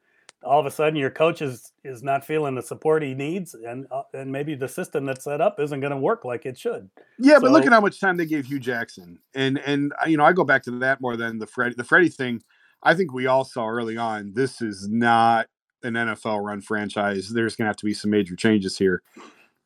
all 0.43 0.61
of 0.61 0.67
a 0.67 0.71
sudden 0.71 0.97
your 0.97 1.11
coach 1.11 1.43
is 1.43 1.73
is 1.85 2.03
not 2.03 2.25
feeling 2.25 2.55
the 2.55 2.63
support 2.63 3.03
he 3.03 3.15
needs, 3.15 3.55
and 3.55 3.87
uh, 3.91 4.03
and 4.15 4.31
maybe 4.31 4.55
the 4.55 4.69
system 4.69 5.07
that's 5.07 5.25
set 5.25 5.41
up 5.41 5.59
isn't 5.59 5.81
going 5.81 5.93
to 5.93 5.97
work 5.97 6.25
like 6.25 6.47
it 6.47 6.59
should. 6.59 6.91
Yeah, 7.19 7.37
so, 7.37 7.43
but 7.43 7.53
look 7.53 7.67
at 7.67 7.73
how 7.73 7.81
much 7.81 8.01
time 8.01 8.17
they 8.17 8.27
gave 8.27 8.47
Hue 8.47 8.61
Jackson, 8.61 9.19
and 9.35 9.59
and 9.59 9.93
uh, 10.03 10.07
you 10.07 10.17
know 10.17 10.25
I 10.25 10.33
go 10.33 10.45
back 10.45 10.63
to 10.65 10.79
that 10.79 11.01
more 11.01 11.17
than 11.17 11.39
the 11.39 11.47
Freddie 11.47 11.75
the 11.77 11.85
Freddie 11.85 12.09
thing. 12.09 12.43
I 12.83 12.95
think 12.95 13.13
we 13.13 13.27
all 13.27 13.45
saw 13.45 13.67
early 13.67 13.97
on 13.97 14.33
this 14.35 14.61
is 14.61 14.87
not 14.89 15.47
an 15.83 15.95
NFL 15.95 16.45
run 16.45 16.61
franchise. 16.61 17.31
There's 17.31 17.57
going 17.57 17.65
to 17.65 17.71
have 17.71 17.77
to 17.77 17.87
be 17.87 17.95
some 17.95 18.11
major 18.11 18.37
changes 18.37 18.77
here. 18.77 19.03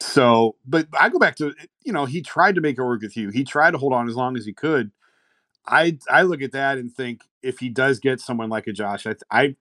So, 0.00 0.56
but 0.66 0.86
I 0.98 1.08
go 1.08 1.18
back 1.18 1.36
to 1.36 1.54
you 1.84 1.92
know 1.92 2.06
he 2.06 2.22
tried 2.22 2.54
to 2.54 2.60
make 2.60 2.78
it 2.78 2.82
work 2.82 3.02
with 3.02 3.16
you. 3.16 3.30
He 3.30 3.44
tried 3.44 3.72
to 3.72 3.78
hold 3.78 3.92
on 3.92 4.08
as 4.08 4.16
long 4.16 4.36
as 4.36 4.46
he 4.46 4.52
could. 4.52 4.92
I 5.66 5.98
I 6.08 6.22
look 6.22 6.42
at 6.42 6.52
that 6.52 6.78
and 6.78 6.92
think 6.92 7.22
if 7.42 7.58
he 7.58 7.68
does 7.68 7.98
get 7.98 8.20
someone 8.20 8.48
like 8.48 8.66
a 8.66 8.72
Josh, 8.72 9.06
I, 9.06 9.14
I 9.30 9.56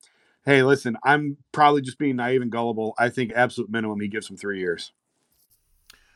hey, 0.50 0.64
listen, 0.64 0.98
I'm 1.04 1.38
probably 1.52 1.82
just 1.82 2.00
being 2.00 2.16
naive 2.16 2.42
and 2.42 2.52
gullible. 2.52 2.96
I 2.98 3.10
think 3.10 3.32
absolute 3.36 3.70
minimum 3.70 4.00
he 4.00 4.08
gives 4.08 4.28
him 4.28 4.36
three 4.36 4.60
years. 4.60 4.94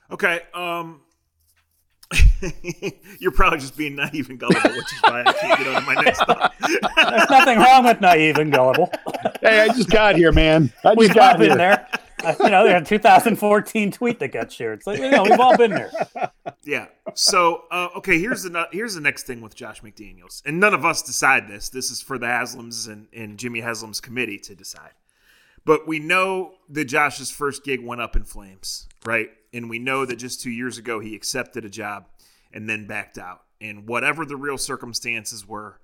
Okay. 0.09 0.41
Um, 0.55 1.01
you're 3.19 3.31
probably 3.31 3.59
just 3.59 3.77
being 3.77 3.95
naive 3.95 4.31
and 4.31 4.39
gullible, 4.39 4.71
which 4.71 4.91
is 4.91 4.99
why 5.03 5.23
I 5.23 5.33
can't 5.33 5.59
get 5.59 5.75
on 5.75 5.85
my 5.85 5.93
next 6.01 6.23
thought. 6.23 6.53
There's 6.59 7.29
nothing 7.29 7.59
wrong 7.59 7.85
with 7.85 8.01
naive 8.01 8.37
and 8.37 8.51
gullible. 8.51 8.91
hey, 9.41 9.61
I 9.61 9.67
just 9.67 9.91
got 9.91 10.15
here, 10.15 10.31
man. 10.31 10.73
I 10.83 10.89
just 10.89 10.97
We've 10.97 11.13
got 11.13 11.33
all 11.33 11.39
been 11.39 11.57
there. 11.57 11.87
You 12.23 12.49
know, 12.49 12.63
there's 12.65 12.81
a 12.81 12.85
2014 12.85 13.91
tweet 13.91 14.19
that 14.19 14.31
got 14.31 14.51
shared. 14.51 14.83
So 14.83 14.91
you 14.91 15.09
know, 15.09 15.23
we've 15.23 15.39
all 15.39 15.57
been 15.57 15.71
there. 15.71 15.91
Yeah. 16.63 16.87
So 17.13 17.63
uh, 17.71 17.89
okay, 17.97 18.19
here's 18.19 18.43
the 18.43 18.67
here's 18.71 18.95
the 18.95 19.01
next 19.01 19.23
thing 19.23 19.41
with 19.41 19.55
Josh 19.55 19.81
McDaniels, 19.81 20.41
and 20.45 20.59
none 20.59 20.73
of 20.73 20.85
us 20.85 21.01
decide 21.01 21.47
this. 21.47 21.69
This 21.69 21.91
is 21.91 22.01
for 22.01 22.17
the 22.17 22.27
Haslams 22.27 22.87
and, 22.87 23.07
and 23.13 23.37
Jimmy 23.37 23.59
Haslam's 23.59 23.99
committee 23.99 24.39
to 24.39 24.55
decide. 24.55 24.91
But 25.65 25.87
we 25.87 25.99
know 25.99 26.53
that 26.69 26.85
Josh's 26.85 27.31
first 27.31 27.63
gig 27.63 27.83
went 27.83 28.01
up 28.01 28.15
in 28.15 28.23
flames, 28.23 28.87
right? 29.05 29.29
And 29.53 29.69
we 29.69 29.79
know 29.79 30.05
that 30.05 30.17
just 30.17 30.41
two 30.41 30.49
years 30.51 30.77
ago 30.77 30.99
he 30.99 31.15
accepted 31.15 31.63
a 31.65 31.69
job 31.69 32.05
and 32.51 32.69
then 32.69 32.87
backed 32.87 33.17
out. 33.17 33.43
And 33.61 33.87
whatever 33.87 34.25
the 34.25 34.35
real 34.35 34.57
circumstances 34.57 35.47
were, 35.47 35.79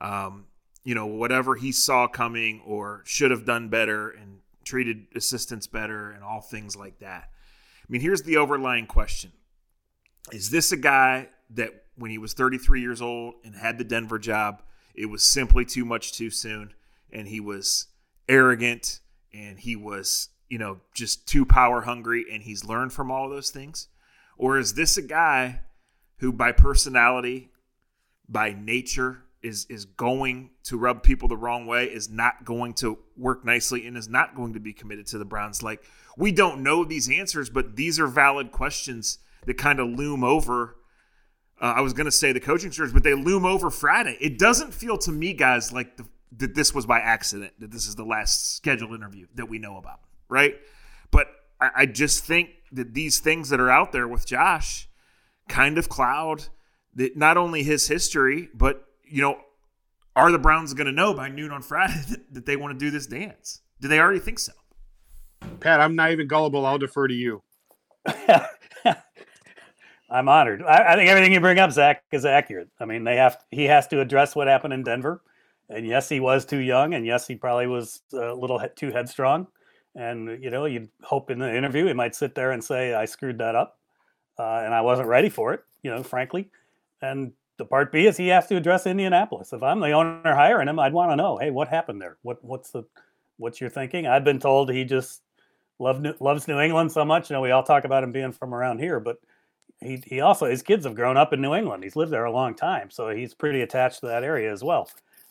um, 0.00 0.46
you 0.84 0.94
know, 0.94 1.06
whatever 1.06 1.56
he 1.56 1.72
saw 1.72 2.06
coming 2.06 2.62
or 2.64 3.02
should 3.04 3.32
have 3.32 3.44
done 3.44 3.68
better 3.68 4.10
and 4.10 4.38
treated 4.66 5.06
assistants 5.14 5.66
better 5.66 6.10
and 6.10 6.22
all 6.22 6.40
things 6.40 6.76
like 6.76 6.98
that. 6.98 7.30
I 7.82 7.86
mean, 7.88 8.00
here's 8.00 8.22
the 8.22 8.36
overlying 8.36 8.86
question 8.86 9.32
Is 10.32 10.50
this 10.50 10.72
a 10.72 10.76
guy 10.76 11.28
that 11.50 11.84
when 11.96 12.10
he 12.10 12.18
was 12.18 12.34
33 12.34 12.80
years 12.80 13.00
old 13.00 13.34
and 13.44 13.54
had 13.54 13.78
the 13.78 13.84
Denver 13.84 14.18
job, 14.18 14.62
it 14.94 15.06
was 15.06 15.22
simply 15.22 15.64
too 15.64 15.84
much 15.84 16.12
too 16.12 16.30
soon 16.30 16.74
and 17.12 17.28
he 17.28 17.40
was 17.40 17.86
arrogant 18.28 19.00
and 19.32 19.58
he 19.60 19.76
was, 19.76 20.30
you 20.48 20.58
know, 20.58 20.80
just 20.94 21.26
too 21.26 21.44
power 21.44 21.82
hungry 21.82 22.24
and 22.30 22.42
he's 22.42 22.64
learned 22.64 22.92
from 22.92 23.10
all 23.10 23.28
those 23.28 23.50
things? 23.50 23.88
Or 24.36 24.58
is 24.58 24.74
this 24.74 24.96
a 24.96 25.02
guy 25.02 25.60
who, 26.18 26.32
by 26.32 26.52
personality, 26.52 27.50
by 28.28 28.52
nature, 28.52 29.22
is 29.42 29.66
is 29.68 29.84
going 29.84 30.50
to 30.64 30.76
rub 30.76 31.02
people 31.02 31.28
the 31.28 31.36
wrong 31.36 31.66
way, 31.66 31.84
is 31.86 32.08
not 32.08 32.44
going 32.44 32.74
to 32.74 32.98
work 33.16 33.44
nicely, 33.44 33.86
and 33.86 33.96
is 33.96 34.08
not 34.08 34.34
going 34.34 34.54
to 34.54 34.60
be 34.60 34.72
committed 34.72 35.06
to 35.06 35.18
the 35.18 35.24
Browns. 35.24 35.62
Like 35.62 35.82
we 36.16 36.32
don't 36.32 36.62
know 36.62 36.84
these 36.84 37.10
answers, 37.10 37.50
but 37.50 37.76
these 37.76 38.00
are 38.00 38.06
valid 38.06 38.52
questions 38.52 39.18
that 39.46 39.54
kind 39.54 39.80
of 39.80 39.88
loom 39.88 40.24
over. 40.24 40.76
Uh, 41.60 41.74
I 41.76 41.80
was 41.80 41.92
going 41.92 42.06
to 42.06 42.12
say 42.12 42.32
the 42.32 42.40
coaching 42.40 42.72
search, 42.72 42.92
but 42.92 43.02
they 43.02 43.14
loom 43.14 43.44
over 43.44 43.70
Friday. 43.70 44.16
It 44.20 44.38
doesn't 44.38 44.74
feel 44.74 44.98
to 44.98 45.12
me, 45.12 45.32
guys, 45.32 45.72
like 45.72 45.96
the, 45.96 46.06
that 46.38 46.54
this 46.54 46.74
was 46.74 46.84
by 46.84 46.98
accident. 46.98 47.52
That 47.60 47.70
this 47.70 47.86
is 47.86 47.94
the 47.94 48.04
last 48.04 48.56
scheduled 48.56 48.94
interview 48.94 49.26
that 49.34 49.48
we 49.48 49.58
know 49.58 49.76
about, 49.76 50.00
right? 50.28 50.56
But 51.10 51.28
I, 51.60 51.70
I 51.76 51.86
just 51.86 52.24
think 52.24 52.50
that 52.72 52.94
these 52.94 53.20
things 53.20 53.48
that 53.50 53.60
are 53.60 53.70
out 53.70 53.92
there 53.92 54.08
with 54.08 54.26
Josh 54.26 54.88
kind 55.48 55.78
of 55.78 55.88
cloud 55.88 56.48
that 56.94 57.16
not 57.16 57.36
only 57.36 57.62
his 57.62 57.88
history, 57.88 58.48
but 58.54 58.85
you 59.08 59.22
know, 59.22 59.38
are 60.14 60.32
the 60.32 60.38
Browns 60.38 60.74
going 60.74 60.86
to 60.86 60.92
know 60.92 61.14
by 61.14 61.28
noon 61.28 61.50
on 61.50 61.62
Friday 61.62 62.00
that, 62.08 62.20
that 62.32 62.46
they 62.46 62.56
want 62.56 62.78
to 62.78 62.84
do 62.84 62.90
this 62.90 63.06
dance? 63.06 63.60
Do 63.80 63.88
they 63.88 64.00
already 64.00 64.20
think 64.20 64.38
so? 64.38 64.52
Pat, 65.60 65.80
I'm 65.80 65.94
not 65.94 66.12
even 66.12 66.26
gullible. 66.26 66.64
I'll 66.64 66.78
defer 66.78 67.06
to 67.08 67.14
you. 67.14 67.42
I'm 70.08 70.28
honored. 70.28 70.62
I, 70.62 70.92
I, 70.92 70.96
think 70.96 71.10
everything 71.10 71.32
you 71.32 71.40
bring 71.40 71.58
up, 71.58 71.72
Zach, 71.72 72.04
is 72.12 72.24
accurate. 72.24 72.68
I 72.78 72.84
mean, 72.84 73.04
they 73.04 73.16
have 73.16 73.38
he 73.50 73.64
has 73.64 73.88
to 73.88 74.00
address 74.00 74.36
what 74.36 74.46
happened 74.46 74.72
in 74.72 74.84
Denver, 74.84 75.22
and 75.68 75.86
yes, 75.86 76.08
he 76.08 76.20
was 76.20 76.44
too 76.44 76.58
young, 76.58 76.94
and 76.94 77.04
yes, 77.04 77.26
he 77.26 77.34
probably 77.34 77.66
was 77.66 78.02
a 78.12 78.32
little 78.32 78.60
too 78.76 78.92
headstrong. 78.92 79.48
And 79.96 80.42
you 80.42 80.50
know, 80.50 80.66
you'd 80.66 80.90
hope 81.02 81.30
in 81.30 81.38
the 81.38 81.54
interview 81.54 81.86
he 81.86 81.92
might 81.92 82.14
sit 82.14 82.34
there 82.34 82.52
and 82.52 82.62
say, 82.62 82.94
"I 82.94 83.04
screwed 83.04 83.38
that 83.38 83.56
up, 83.56 83.78
uh, 84.38 84.62
and 84.64 84.72
I 84.72 84.82
wasn't 84.82 85.08
ready 85.08 85.28
for 85.28 85.54
it." 85.54 85.64
You 85.82 85.90
know, 85.90 86.02
frankly, 86.02 86.50
and 87.02 87.32
the 87.58 87.64
part 87.64 87.92
B 87.92 88.06
is 88.06 88.16
he 88.16 88.28
has 88.28 88.46
to 88.48 88.56
address 88.56 88.86
Indianapolis. 88.86 89.52
If 89.52 89.62
I'm 89.62 89.80
the 89.80 89.92
owner 89.92 90.34
hiring 90.34 90.68
him, 90.68 90.78
I'd 90.78 90.92
want 90.92 91.10
to 91.10 91.16
know, 91.16 91.38
hey, 91.38 91.50
what 91.50 91.68
happened 91.68 92.00
there? 92.00 92.18
What 92.22 92.42
what's 92.44 92.70
the 92.70 92.84
what's 93.38 93.60
your 93.60 93.70
thinking? 93.70 94.06
I've 94.06 94.24
been 94.24 94.40
told 94.40 94.70
he 94.70 94.84
just 94.84 95.22
loved 95.78 96.06
loves 96.20 96.48
New 96.48 96.60
England 96.60 96.92
so 96.92 97.04
much. 97.04 97.30
You 97.30 97.34
know, 97.34 97.40
we 97.40 97.50
all 97.50 97.62
talk 97.62 97.84
about 97.84 98.04
him 98.04 98.12
being 98.12 98.32
from 98.32 98.54
around 98.54 98.78
here, 98.78 99.00
but 99.00 99.18
he 99.80 100.02
he 100.06 100.20
also 100.20 100.46
his 100.46 100.62
kids 100.62 100.84
have 100.84 100.94
grown 100.94 101.16
up 101.16 101.32
in 101.32 101.40
New 101.40 101.54
England. 101.54 101.82
He's 101.82 101.96
lived 101.96 102.12
there 102.12 102.24
a 102.24 102.32
long 102.32 102.54
time, 102.54 102.90
so 102.90 103.08
he's 103.10 103.34
pretty 103.34 103.62
attached 103.62 104.00
to 104.00 104.06
that 104.06 104.24
area 104.24 104.52
as 104.52 104.62
well. 104.62 104.88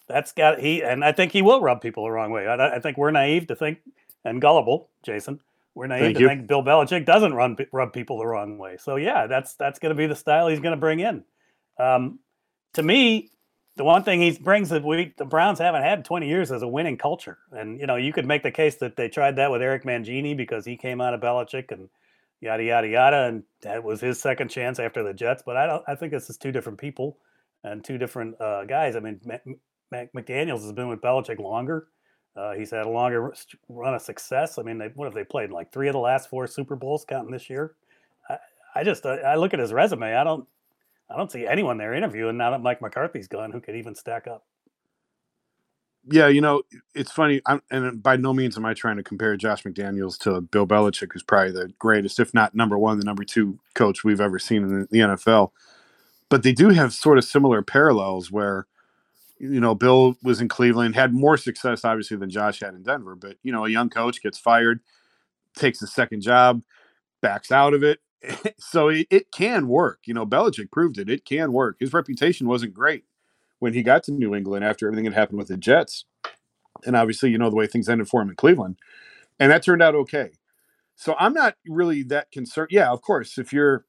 That's 0.08 0.32
got 0.32 0.60
he, 0.60 0.84
and 0.84 1.03
I 1.03 1.12
think 1.12 1.32
he 1.32 1.41
will 1.41 1.62
rub 1.62 1.82
people 1.82 2.03
the 2.03 2.12
wrong 2.12 2.32
way. 2.32 2.48
I, 2.48 2.75
I 2.75 2.79
think 2.79 2.98
we're 2.98 3.12
naive 3.12 3.48
to 3.48 3.55
think 3.55 3.79
and 4.24 4.41
gullible, 4.41 4.89
Jason. 5.03 5.39
We're 5.74 5.88
naive 5.88 6.03
Thank 6.03 6.17
to 6.17 6.22
you. 6.22 6.27
think 6.29 6.48
Bill 6.48 6.63
Belichick 6.63 7.05
doesn't 7.05 7.34
run 7.34 7.58
rub 7.72 7.91
people 7.91 8.20
the 8.20 8.27
wrong 8.27 8.58
way. 8.58 8.77
So 8.77 8.96
yeah, 8.96 9.27
that's 9.27 9.55
that's 9.55 9.79
going 9.79 9.89
to 9.89 9.96
be 9.96 10.08
the 10.08 10.15
style 10.15 10.48
he's 10.48 10.60
going 10.60 10.75
to 10.75 10.79
bring 10.79 11.00
in. 11.00 11.24
Um, 11.79 12.20
to 12.74 12.84
me, 12.84 13.32
the 13.75 13.84
one 13.84 14.03
thing 14.03 14.22
he 14.22 14.32
brings 14.32 14.70
that 14.70 14.84
we 14.84 15.13
the 15.17 15.25
Browns 15.25 15.60
haven't 15.60 15.84
had 15.84 16.00
in 16.00 16.03
20 16.03 16.27
years 16.27 16.51
is 16.51 16.62
a 16.62 16.67
winning 16.67 16.98
culture. 16.98 17.38
And 17.51 17.79
you 17.79 17.88
know, 17.88 17.96
you 17.98 18.13
could 18.13 18.25
make 18.25 18.44
the 18.44 18.51
case 18.51 18.75
that 18.75 18.96
they 18.96 19.10
tried 19.10 19.36
that 19.36 19.51
with 19.51 19.62
Eric 19.62 19.84
Mangini 19.84 20.36
because 20.36 20.65
he 20.65 20.77
came 20.77 21.01
out 21.01 21.13
of 21.13 21.22
Belichick 21.22 21.72
and 21.72 21.89
yada 22.41 22.63
yada 22.63 22.88
yada, 22.88 23.24
and 23.25 23.44
that 23.62 23.84
was 23.84 24.01
his 24.01 24.20
second 24.20 24.50
chance 24.50 24.79
after 24.79 25.03
the 25.03 25.13
Jets. 25.13 25.44
But 25.46 25.58
I 25.58 25.65
don't. 25.65 25.84
I 25.88 25.96
think 25.96 26.12
this 26.12 26.29
is 26.29 26.38
two 26.38 26.51
different 26.51 26.79
people 26.79 27.17
and 27.63 27.84
two 27.84 27.98
different 27.98 28.39
uh, 28.39 28.63
guys. 28.65 28.96
I 28.96 29.00
mean, 29.00 29.20
Mac 29.91 30.13
McDaniel's 30.13 30.63
has 30.63 30.72
been 30.72 30.88
with 30.88 31.01
Belichick 31.01 31.39
longer. 31.39 31.88
Uh, 32.36 32.53
he's 32.53 32.72
had 32.72 32.86
a 32.86 32.89
longer 32.89 33.34
run 33.70 33.94
of 33.94 34.01
success. 34.01 34.58
I 34.58 34.62
mean, 34.62 34.77
they, 34.77 34.88
what 34.96 35.05
have 35.05 35.13
they 35.13 35.24
played? 35.24 35.51
Like 35.51 35.72
three 35.72 35.88
of 35.88 35.94
the 35.94 36.00
last 36.00 36.29
four 36.29 36.48
Super 36.48 36.75
Bowls, 36.75 37.05
counting 37.08 37.32
this 37.32 37.50
year. 37.50 37.75
I, 38.29 38.38
I 38.75 38.84
just 38.84 39.05
I 39.05 39.36
look 39.36 39.53
at 39.53 39.60
his 39.60 39.74
resume. 39.74 40.15
I 40.15 40.24
don't 40.24 40.48
I 41.09 41.17
don't 41.17 41.31
see 41.31 41.45
anyone 41.45 41.77
there 41.77 41.93
interviewing 41.93 42.38
now 42.38 42.51
that 42.51 42.62
Mike 42.62 42.81
McCarthy's 42.81 43.27
gone 43.27 43.51
who 43.51 43.62
could 43.62 43.75
even 43.75 43.95
stack 43.95 44.27
up. 44.27 44.43
Yeah, 46.07 46.27
you 46.27 46.41
know, 46.41 46.62
it's 46.93 47.12
funny. 47.12 47.41
I'm, 47.47 47.62
and 47.71 48.01
by 48.01 48.15
no 48.15 48.31
means 48.31 48.57
am 48.57 48.65
I 48.65 48.75
trying 48.75 48.97
to 48.97 49.03
compare 49.03 49.35
Josh 49.38 49.63
McDaniels 49.63 50.19
to 50.19 50.41
Bill 50.41 50.67
Belichick, 50.67 51.13
who's 51.13 51.24
probably 51.24 51.51
the 51.51 51.74
greatest, 51.79 52.19
if 52.19 52.33
not 52.33 52.53
number 52.53 52.77
one, 52.77 53.00
the 53.00 53.05
number 53.05 53.24
two 53.24 53.59
coach 53.74 54.03
we've 54.03 54.21
ever 54.21 54.38
seen 54.38 54.63
in 54.63 54.88
the 54.91 55.00
NFL. 55.00 55.51
But 56.29 56.43
they 56.43 56.53
do 56.53 56.69
have 56.69 56.93
sort 56.93 57.17
of 57.17 57.24
similar 57.24 57.63
parallels 57.63 58.31
where, 58.31 58.67
you 59.39 59.59
know, 59.59 59.74
Bill 59.74 60.15
was 60.21 60.41
in 60.41 60.47
Cleveland, 60.47 60.95
had 60.95 61.13
more 61.13 61.38
success, 61.38 61.83
obviously, 61.83 62.17
than 62.17 62.29
Josh 62.29 62.59
had 62.59 62.75
in 62.75 62.83
Denver. 62.83 63.15
But, 63.15 63.38
you 63.41 63.51
know, 63.51 63.65
a 63.65 63.69
young 63.69 63.89
coach 63.89 64.21
gets 64.21 64.38
fired, 64.38 64.81
takes 65.55 65.81
a 65.81 65.88
second 65.88 66.21
job, 66.21 66.62
backs 67.21 67.51
out 67.51 67.74
of 67.74 67.83
it, 67.83 68.00
so 68.58 68.89
it, 68.89 69.08
it, 69.10 69.32
can 69.32 69.67
work. 69.67 70.00
You 70.05 70.13
know, 70.13 70.25
Belichick 70.25 70.72
proved 70.72 70.98
it. 70.98 71.10
It 71.10 71.25
can 71.25 71.51
work. 71.51 71.77
His 71.79 71.94
reputation 71.94 72.48
wasn't 72.48 72.74
great 72.74 73.05
when 73.60 73.74
he 73.74 73.84
got 73.84 74.03
to 74.03 74.12
New 74.12 74.36
England 74.36 74.63
after 74.63 74.88
everything 74.88 75.05
had 75.05 75.13
happened 75.13 75.39
with 75.39 75.48
the 75.48 75.58
Jets. 75.58 76.05
And 76.86 76.96
obviously, 76.96 77.29
you 77.29 77.38
know, 77.38 77.50
the 77.50 77.55
way 77.55 77.67
things 77.67 77.89
ended 77.89 78.08
for 78.08 78.22
him 78.22 78.29
in 78.29 78.36
Cleveland. 78.36 78.77
And 79.39 79.51
that 79.51 79.63
turned 79.63 79.82
out 79.82 79.96
okay. 79.96 80.32
So 80.96 81.15
I'm 81.20 81.34
not 81.34 81.55
really 81.67 82.03
that 82.03 82.32
concerned. 82.32 82.70
Yeah, 82.72 82.91
of 82.91 83.01
course, 83.01 83.38
if 83.38 83.51
you're 83.51 83.86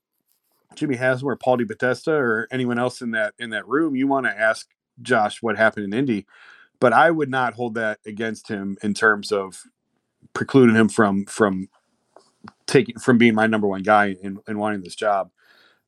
Jimmy 0.74 0.96
Haslam 0.96 1.30
or 1.30 1.36
Paul 1.36 1.58
DePodesta 1.58 2.08
or 2.08 2.48
anyone 2.50 2.78
else 2.78 3.00
in 3.00 3.12
that 3.12 3.34
in 3.38 3.50
that 3.50 3.66
room, 3.68 3.94
you 3.94 4.06
want 4.06 4.26
to 4.26 4.38
ask 4.38 4.68
Josh 5.02 5.42
what 5.42 5.56
happened 5.56 5.84
in 5.84 5.94
Indy. 5.94 6.26
But 6.80 6.92
I 6.92 7.10
would 7.10 7.30
not 7.30 7.54
hold 7.54 7.74
that 7.74 8.00
against 8.04 8.48
him 8.48 8.76
in 8.82 8.92
terms 8.92 9.32
of 9.32 9.62
precluding 10.32 10.74
him 10.74 10.88
from 10.88 11.24
from 11.26 11.68
taking 12.66 12.98
from 12.98 13.18
being 13.18 13.34
my 13.34 13.46
number 13.46 13.66
one 13.66 13.82
guy 13.82 14.16
and, 14.22 14.40
wanting 14.58 14.82
this 14.82 14.94
job. 14.94 15.30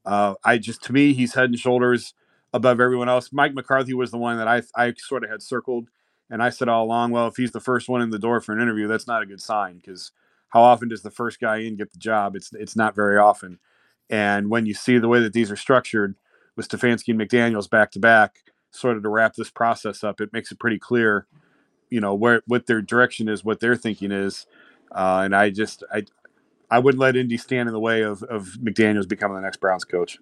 Uh, 0.05 0.35
I 0.45 0.59
just 0.59 0.83
to 0.85 0.93
me 0.93 1.12
he's 1.12 1.35
head 1.35 1.50
and 1.50 1.59
shoulders 1.59 2.15
above 2.53 2.81
everyone 2.81 3.09
else. 3.09 3.31
Mike 3.33 3.55
McCarthy 3.55 3.95
was 3.95 4.11
the 4.11 4.19
one 4.19 4.38
that 4.38 4.49
I 4.49 4.62
I 4.75 4.95
sort 4.97 5.25
of 5.25 5.31
had 5.31 5.43
circled, 5.43 5.88
and 6.31 6.43
I 6.43 6.50
said 6.50 6.69
all 6.69 6.85
along, 6.85 7.11
well, 7.11 7.27
if 7.27 7.37
he's 7.37 7.53
the 7.53 7.61
first 7.61 7.88
one 7.88 8.03
in 8.03 8.11
the 8.11 8.19
door 8.19 8.41
for 8.41 8.53
an 8.53 8.61
interview, 8.61 8.87
that's 8.87 9.07
not 9.07 9.23
a 9.23 9.27
good 9.27 9.41
sign 9.41 9.77
because 9.77 10.12
how 10.49 10.62
often 10.62 10.88
does 10.88 11.03
the 11.03 11.11
first 11.11 11.41
guy 11.41 11.59
in 11.59 11.77
get 11.77 11.93
the 11.93 11.99
job? 11.99 12.37
It's 12.37 12.53
it's 12.53 12.77
not 12.77 12.95
very 12.95 13.19
often. 13.19 13.59
And 14.11 14.49
when 14.49 14.67
you 14.67 14.75
see 14.75 14.99
the 14.99 15.09
way 15.09 15.21
that 15.21 15.33
these 15.33 15.50
are 15.50 15.57
structured 15.57 16.15
with 16.57 16.69
Stefanski 16.69 17.09
and 17.09 17.21
McDaniels 17.21 17.69
back 17.69 17.91
to 17.93 17.99
back, 17.99 18.38
sort 18.71 18.97
of 18.97 19.03
to 19.03 19.09
wrap 19.09 19.35
this 19.35 19.50
process 19.50 20.03
up, 20.03 20.21
it 20.21 20.33
makes 20.33 20.50
it 20.50 20.59
pretty 20.59 20.79
clear, 20.79 21.27
you 21.91 22.00
know, 22.00 22.15
where 22.15 22.43
what 22.47 22.67
their 22.67 22.81
direction 22.81 23.29
is, 23.29 23.45
what 23.45 23.61
their 23.61 23.77
thinking 23.77 24.12
is. 24.12 24.47
Uh, 24.91 25.23
and 25.25 25.37
I 25.37 25.50
just 25.50 25.85
I 25.93 26.05
I 26.71 26.79
wouldn't 26.79 27.01
let 27.01 27.17
Indy 27.17 27.37
stand 27.37 27.69
in 27.69 27.73
the 27.73 27.81
way 27.81 28.03
of 28.03 28.23
of 28.25 28.57
McDaniels 28.63 29.09
becoming 29.09 29.37
the 29.37 29.43
next 29.43 29.59
Browns 29.59 29.85
coach. 29.85 30.19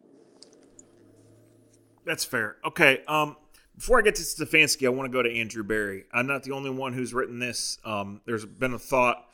That's 2.04 2.24
fair. 2.24 2.56
Okay. 2.64 3.02
Um, 3.08 3.36
before 3.76 3.98
I 3.98 4.02
get 4.02 4.14
to 4.14 4.22
Stefanski, 4.22 4.86
I 4.86 4.90
want 4.90 5.10
to 5.10 5.12
go 5.12 5.22
to 5.22 5.30
Andrew 5.30 5.64
Berry. 5.64 6.04
I'm 6.12 6.26
not 6.26 6.44
the 6.44 6.52
only 6.52 6.70
one 6.70 6.92
who's 6.92 7.12
written 7.12 7.40
this. 7.40 7.78
Um, 7.84 8.22
there's 8.24 8.46
been 8.46 8.72
a 8.72 8.78
thought 8.78 9.26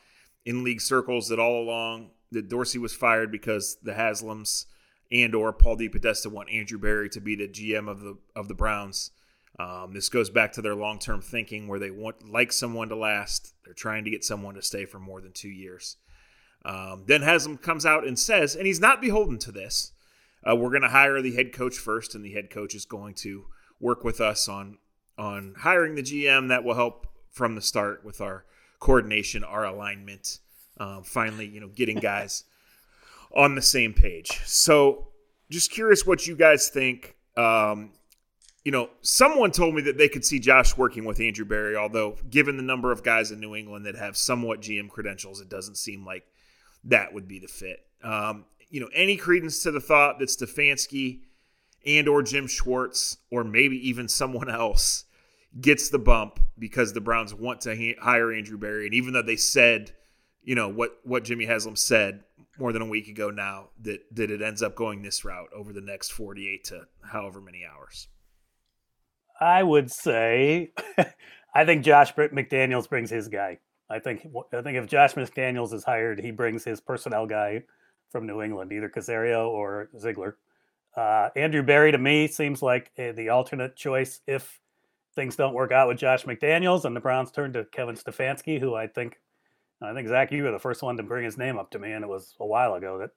in 0.45 0.65
league 0.65 0.81
circles 0.81 1.29
that 1.29 1.39
all 1.39 1.63
along 1.63 2.11
that 2.33 2.49
Dorsey 2.49 2.79
was 2.79 2.95
fired 2.95 3.31
because 3.31 3.77
the 3.83 3.93
Haslams 3.93 4.67
and 5.13 5.35
or 5.35 5.53
Paul 5.53 5.77
DePodesta 5.77 6.29
want 6.29 6.51
Andrew 6.51 6.79
Berry 6.79 7.09
to 7.11 7.21
be 7.21 7.37
the 7.37 7.47
GM 7.47 7.89
of 7.89 8.01
the 8.01 8.17
of 8.35 8.49
the 8.49 8.55
Browns. 8.55 9.11
Um, 9.59 9.93
this 9.93 10.09
goes 10.09 10.31
back 10.31 10.53
to 10.53 10.63
their 10.63 10.75
long 10.75 10.99
term 10.99 11.21
thinking 11.21 11.69
where 11.69 11.79
they 11.79 11.91
want 11.91 12.29
like 12.29 12.53
someone 12.53 12.89
to 12.89 12.97
last. 12.97 13.55
They're 13.65 13.75
trying 13.75 14.05
to 14.05 14.11
get 14.11 14.25
someone 14.25 14.55
to 14.55 14.63
stay 14.63 14.87
for 14.87 14.99
more 14.99 15.21
than 15.21 15.33
two 15.33 15.51
years. 15.51 15.99
Um, 16.65 17.05
then 17.07 17.23
Haslam 17.23 17.59
comes 17.59 17.85
out 17.85 18.07
and 18.07 18.19
says, 18.19 18.55
and 18.55 18.67
he's 18.67 18.81
not 18.81 19.01
beholden 19.01 19.39
to 19.41 19.53
this. 19.53 19.93
Uh, 20.49 20.57
we're 20.57 20.71
going 20.71 20.83
to 20.83 20.89
hire 20.89 21.21
the 21.23 21.35
head 21.35 21.53
coach 21.53 21.77
first, 21.77 22.15
and 22.15 22.25
the 22.25 22.33
head 22.33 22.51
coach 22.51 22.75
is 22.75 22.85
going 22.85 23.15
to 23.15 23.47
work 23.81 24.05
with 24.05 24.21
us 24.21 24.49
on 24.49 24.79
on 25.19 25.55
hiring 25.59 25.95
the 25.95 26.03
GM. 26.03 26.49
That 26.49 26.65
will 26.65 26.75
help 26.75 27.07
from 27.31 27.55
the 27.55 27.61
start 27.61 28.05
with 28.05 28.21
our 28.21 28.45
coordination, 28.81 29.45
our 29.45 29.65
alignment. 29.65 30.39
Um, 30.79 31.05
finally, 31.05 31.47
you 31.47 31.61
know, 31.61 31.69
getting 31.69 31.99
guys 32.01 32.45
on 33.35 33.55
the 33.55 33.63
same 33.63 33.95
page. 33.95 34.41
So, 34.47 35.09
just 35.51 35.71
curious 35.71 36.07
what 36.07 36.27
you 36.27 36.35
guys 36.35 36.69
think. 36.69 37.17
Um, 37.37 37.93
you 38.65 38.71
know, 38.71 38.91
someone 39.01 39.51
told 39.51 39.75
me 39.75 39.83
that 39.83 39.99
they 39.99 40.09
could 40.09 40.25
see 40.25 40.39
Josh 40.39 40.77
working 40.77 41.05
with 41.05 41.21
Andrew 41.21 41.45
Berry, 41.45 41.77
although 41.77 42.17
given 42.31 42.57
the 42.57 42.63
number 42.63 42.93
of 42.93 43.03
guys 43.03 43.33
in 43.33 43.41
New 43.41 43.57
England 43.57 43.87
that 43.87 43.97
have 43.97 44.17
somewhat 44.17 44.61
GM 44.61 44.89
credentials, 44.89 45.41
it 45.41 45.49
doesn't 45.49 45.77
seem 45.77 46.07
like 46.07 46.25
that 46.85 47.13
would 47.13 47.29
be 47.29 47.39
the 47.39 47.49
fit. 47.49 47.81
Um, 48.03 48.47
you 48.69 48.81
know, 48.81 48.89
any 48.95 49.17
credence 49.17 49.63
to 49.63 49.71
the 49.71 49.81
thought 49.81 50.19
that 50.19 50.29
Stefanski 50.29 51.21
and 51.87 52.09
or 52.09 52.23
Jim 52.23 52.47
Schwartz 52.47 53.19
or 53.31 53.45
maybe 53.45 53.77
even 53.89 54.09
someone 54.09 54.51
else 54.51 55.05
gets 55.61 55.91
the 55.91 55.99
bump 55.99 56.41
because 56.59 56.93
the 56.93 57.01
Browns 57.01 57.35
want 57.35 57.61
to 57.63 57.95
hire 58.01 58.33
Andrew 58.33 58.59
Berry, 58.59 58.87
and 58.87 58.95
even 58.95 59.13
though 59.13 59.23
they 59.23 59.37
said, 59.37 59.93
you 60.43 60.55
know, 60.55 60.69
what 60.69 60.99
what 61.05 61.25
Jimmy 61.25 61.45
Haslam 61.45 61.77
said 61.77 62.25
more 62.59 62.73
than 62.73 62.83
a 62.83 62.87
week 62.87 63.09
ago 63.09 63.31
now, 63.31 63.69
that 63.81 64.01
that 64.13 64.31
it 64.31 64.43
ends 64.43 64.63
up 64.63 64.75
going 64.75 65.03
this 65.03 65.25
route 65.25 65.51
over 65.55 65.73
the 65.73 65.81
next 65.81 66.11
48 66.11 66.65
to 66.65 66.87
however 67.03 67.41
many 67.41 67.65
hours. 67.65 68.09
I 69.41 69.63
would 69.63 69.91
say, 69.91 70.73
I 71.55 71.65
think 71.65 71.85
Josh 71.85 72.15
McDaniels 72.15 72.89
brings 72.89 73.11
his 73.11 73.29
guy. 73.29 73.59
I 73.93 73.99
think 73.99 74.27
I 74.53 74.63
think 74.63 74.79
if 74.79 74.87
Josh 74.87 75.15
McDaniels 75.15 75.75
is 75.75 75.85
hired, 75.85 76.19
he 76.19 76.31
brings 76.31 76.65
his 76.65 76.81
personnel 76.81 77.27
guy 77.27 77.63
from 78.11 78.27
New 78.27 78.41
England, 78.41 78.73
either 78.73 78.89
Caserio 78.89 79.49
or 79.49 79.91
Ziegler. 79.99 80.39
Uh, 80.97 81.29
Andrew 81.37 81.63
Berry 81.63 81.93
to 81.93 81.99
me 81.99 82.27
seems 82.27 82.63
like 82.63 82.91
a, 82.97 83.13
the 83.13 83.29
alternate 83.29 83.77
choice 83.77 84.21
if 84.27 84.61
things 85.15 85.37
don't 85.37 85.55
work 85.55 85.73
out 85.73 85.89
with 85.89 85.99
Josh 85.99 86.25
McDaniels 86.25 86.85
and 86.85 86.97
the 86.97 87.01
Browns 87.01 87.31
turn 87.31 87.53
to 87.53 87.65
Kevin 87.67 87.95
Stefanski, 87.97 88.59
who 88.59 88.75
I 88.75 88.87
think 88.87 89.19
I 89.83 89.93
think 89.95 90.09
Zach, 90.09 90.33
you 90.33 90.45
were 90.45 90.53
the 90.53 90.59
first 90.59 90.83
one 90.83 90.97
to 90.97 91.03
bring 91.03 91.25
his 91.25 91.37
name 91.37 91.59
up 91.59 91.71
to 91.73 91.79
me, 91.79 91.93
and 91.93 92.05
it 92.05 92.09
was 92.09 92.35
a 92.41 92.47
while 92.47 92.75
ago 92.75 92.99
that 92.99 93.11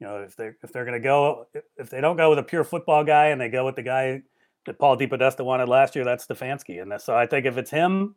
you 0.00 0.06
know 0.06 0.18
if 0.18 0.36
they 0.36 0.50
if 0.62 0.72
they're 0.72 0.84
going 0.84 1.00
to 1.00 1.04
go 1.04 1.46
if 1.78 1.88
they 1.88 2.00
don't 2.00 2.16
go 2.16 2.30
with 2.30 2.38
a 2.38 2.42
pure 2.42 2.64
football 2.64 3.04
guy 3.04 3.28
and 3.28 3.40
they 3.40 3.48
go 3.48 3.64
with 3.64 3.76
the 3.76 3.82
guy 3.82 4.22
that 4.66 4.78
Paul 4.78 4.98
DePodesta 4.98 5.44
wanted 5.44 5.68
last 5.68 5.94
year, 5.94 6.04
that's 6.04 6.26
Stefanski, 6.26 6.82
and 6.82 7.00
so 7.00 7.16
I 7.16 7.26
think 7.26 7.46
if 7.46 7.56
it's 7.56 7.70
him 7.70 8.16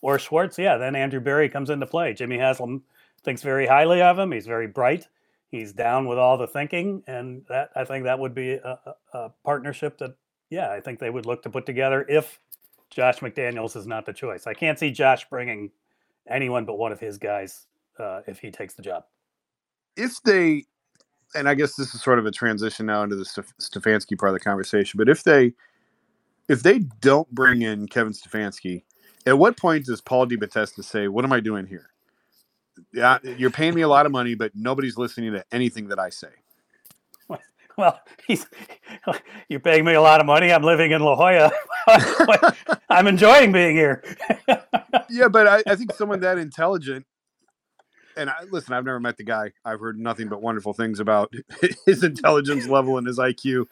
or 0.00 0.18
Schwartz, 0.18 0.58
yeah, 0.58 0.76
then 0.76 0.96
Andrew 0.96 1.20
Berry 1.20 1.48
comes 1.48 1.70
into 1.70 1.86
play. 1.86 2.12
Jimmy 2.12 2.38
Haslam 2.38 2.82
thinks 3.22 3.42
very 3.42 3.66
highly 3.66 4.02
of 4.02 4.18
him. 4.18 4.32
He's 4.32 4.46
very 4.46 4.66
bright. 4.66 5.06
He's 5.50 5.72
down 5.72 6.06
with 6.06 6.18
all 6.18 6.38
the 6.38 6.46
thinking, 6.46 7.02
and 7.06 7.42
that 7.48 7.70
I 7.76 7.84
think 7.84 8.04
that 8.04 8.18
would 8.18 8.34
be 8.34 8.52
a, 8.52 8.78
a, 8.86 9.18
a 9.18 9.32
partnership 9.44 9.98
that, 9.98 10.14
yeah, 10.50 10.72
I 10.72 10.80
think 10.80 10.98
they 10.98 11.10
would 11.10 11.26
look 11.26 11.42
to 11.42 11.50
put 11.50 11.66
together 11.66 12.06
if 12.08 12.40
Josh 12.90 13.20
McDaniels 13.20 13.76
is 13.76 13.86
not 13.86 14.06
the 14.06 14.12
choice. 14.12 14.46
I 14.46 14.54
can't 14.54 14.78
see 14.78 14.90
Josh 14.90 15.28
bringing 15.28 15.70
anyone 16.28 16.64
but 16.64 16.78
one 16.78 16.90
of 16.90 17.00
his 17.00 17.18
guys 17.18 17.66
uh, 17.98 18.22
if 18.26 18.38
he 18.38 18.50
takes 18.50 18.74
the 18.74 18.82
job. 18.82 19.04
If 19.96 20.22
they, 20.22 20.64
and 21.34 21.48
I 21.48 21.54
guess 21.54 21.76
this 21.76 21.94
is 21.94 22.02
sort 22.02 22.18
of 22.18 22.26
a 22.26 22.30
transition 22.30 22.86
now 22.86 23.02
into 23.02 23.16
the 23.16 23.24
Stefanski 23.24 24.18
part 24.18 24.30
of 24.30 24.34
the 24.34 24.40
conversation, 24.40 24.98
but 24.98 25.08
if 25.08 25.22
they, 25.22 25.52
if 26.48 26.62
they 26.62 26.80
don't 27.00 27.30
bring 27.30 27.62
in 27.62 27.86
Kevin 27.88 28.12
Stefanski, 28.12 28.84
at 29.26 29.38
what 29.38 29.56
point 29.56 29.86
does 29.86 30.00
Paul 30.00 30.26
DePodesta 30.26 30.84
say, 30.84 31.08
"What 31.08 31.24
am 31.24 31.32
I 31.32 31.40
doing 31.40 31.66
here? 31.66 31.90
Yeah, 32.92 33.18
you're 33.22 33.50
paying 33.50 33.74
me 33.74 33.82
a 33.82 33.88
lot 33.88 34.06
of 34.06 34.12
money, 34.12 34.34
but 34.34 34.52
nobody's 34.54 34.96
listening 34.96 35.32
to 35.32 35.44
anything 35.52 35.88
that 35.88 35.98
I 35.98 36.10
say." 36.10 36.28
Well, 37.78 37.98
he's 38.26 38.46
you're 39.48 39.58
paying 39.58 39.86
me 39.86 39.94
a 39.94 40.00
lot 40.02 40.20
of 40.20 40.26
money. 40.26 40.52
I'm 40.52 40.62
living 40.62 40.90
in 40.90 41.00
La 41.00 41.16
Jolla. 41.16 41.50
I'm 42.90 43.06
enjoying 43.06 43.50
being 43.50 43.74
here. 43.74 44.04
yeah, 45.08 45.28
but 45.28 45.48
I, 45.48 45.62
I, 45.66 45.74
think 45.74 45.94
someone 45.94 46.20
that 46.20 46.36
intelligent, 46.36 47.06
and 48.14 48.28
I, 48.28 48.44
listen, 48.50 48.74
I've 48.74 48.84
never 48.84 49.00
met 49.00 49.16
the 49.16 49.24
guy. 49.24 49.52
I've 49.64 49.80
heard 49.80 49.98
nothing 49.98 50.28
but 50.28 50.42
wonderful 50.42 50.74
things 50.74 51.00
about 51.00 51.32
his 51.86 52.04
intelligence 52.04 52.66
level 52.66 52.98
and 52.98 53.06
his 53.06 53.18
IQ. 53.18 53.64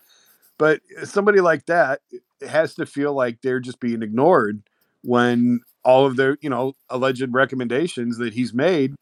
But 0.57 0.81
somebody 1.05 1.41
like 1.41 1.67
that 1.67 2.01
has 2.49 2.75
to 2.77 2.87
feel 2.87 3.13
like 3.13 3.43
they're 3.43 3.61
just 3.61 3.81
being 3.81 4.03
ignored 4.03 4.63
when 5.03 5.61
all 5.85 6.07
of 6.07 6.17
their, 6.17 6.39
you 6.41 6.51
know, 6.51 6.75
alleged 6.89 7.33
recommendations 7.33 8.19
that 8.19 8.35
he's 8.35 8.53
made, 8.53 8.95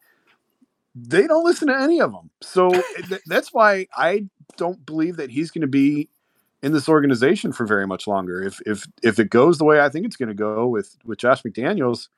they 0.95 1.27
don't 1.27 1.45
listen 1.45 1.67
to 1.67 1.77
any 1.77 1.99
of 1.99 2.11
them. 2.11 2.29
So 2.41 2.69
eh, 2.69 2.81
th- 3.07 3.21
that's 3.25 3.53
why 3.53 3.87
I 3.95 4.25
don't 4.57 4.85
believe 4.85 5.17
that 5.17 5.31
he's 5.31 5.51
going 5.51 5.61
to 5.61 5.67
be 5.67 6.09
in 6.61 6.73
this 6.73 6.89
organization 6.89 7.51
for 7.51 7.65
very 7.65 7.87
much 7.87 8.07
longer. 8.07 8.41
If 8.43 8.61
if 8.65 8.85
if 9.03 9.19
it 9.19 9.29
goes 9.29 9.57
the 9.57 9.65
way 9.65 9.81
I 9.81 9.89
think 9.89 10.05
it's 10.05 10.15
going 10.15 10.29
to 10.29 10.35
go 10.35 10.67
with 10.67 10.97
with 11.05 11.19
Josh 11.19 11.43
McDaniels, 11.43 12.09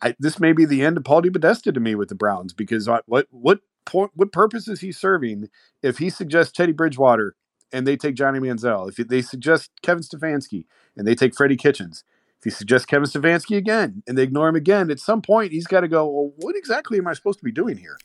I, 0.00 0.14
this 0.18 0.40
may 0.40 0.52
be 0.52 0.64
the 0.64 0.84
end 0.84 0.96
of 0.96 1.04
Paul 1.04 1.22
DePodesta 1.22 1.72
to 1.72 1.80
me 1.80 1.94
with 1.94 2.08
the 2.08 2.14
Browns 2.14 2.52
because 2.52 2.88
what 3.06 3.26
what 3.30 3.60
point 3.84 4.12
what 4.14 4.32
purpose 4.32 4.68
is 4.68 4.80
he 4.80 4.92
serving 4.92 5.48
if 5.82 5.98
he 5.98 6.08
suggests 6.10 6.52
Teddy 6.52 6.72
Bridgewater 6.72 7.34
and 7.72 7.86
they 7.86 7.96
take 7.96 8.14
Johnny 8.14 8.38
Manziel, 8.38 8.88
if 8.88 9.08
they 9.08 9.22
suggest 9.22 9.70
Kevin 9.82 10.02
Stefanski 10.02 10.64
and 10.96 11.06
they 11.06 11.14
take 11.14 11.34
Freddie 11.34 11.56
Kitchens, 11.56 12.04
if 12.42 12.44
he 12.44 12.50
suggests 12.50 12.86
Kevin 12.86 13.08
Stefanski 13.08 13.56
again 13.56 14.02
and 14.08 14.18
they 14.18 14.24
ignore 14.24 14.48
him 14.48 14.56
again, 14.56 14.90
at 14.90 14.98
some 14.98 15.22
point 15.22 15.52
he's 15.52 15.68
got 15.68 15.82
to 15.82 15.88
go, 15.88 16.08
well, 16.08 16.32
what 16.38 16.56
exactly 16.56 16.98
am 16.98 17.06
I 17.06 17.12
supposed 17.12 17.38
to 17.38 17.44
be 17.44 17.52
doing 17.52 17.76
here? 17.76 17.96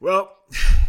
Well, 0.00 0.34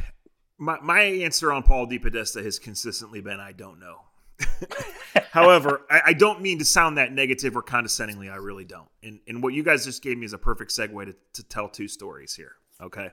my, 0.57 0.79
my 0.79 1.01
answer 1.01 1.51
on 1.51 1.63
Paul 1.63 1.87
DePodesta 1.87 2.41
has 2.41 2.57
consistently 2.57 3.19
been 3.19 3.41
I 3.41 3.51
don't 3.51 3.81
know. 3.81 3.99
However, 5.31 5.81
I, 5.89 6.01
I, 6.07 6.13
don't 6.13 6.41
mean 6.41 6.59
to 6.59 6.65
sound 6.65 6.97
that 6.97 7.11
negative 7.11 7.55
or 7.55 7.61
condescendingly. 7.61 8.29
I 8.29 8.35
really 8.35 8.65
don't. 8.65 8.87
And, 9.03 9.19
and 9.27 9.43
what 9.43 9.53
you 9.53 9.63
guys 9.63 9.85
just 9.85 10.01
gave 10.01 10.17
me 10.17 10.25
is 10.25 10.33
a 10.33 10.37
perfect 10.37 10.71
segue 10.71 11.05
to, 11.05 11.15
to 11.33 11.43
tell 11.43 11.67
two 11.67 11.89
stories 11.89 12.33
here. 12.33 12.53
Okay. 12.81 13.11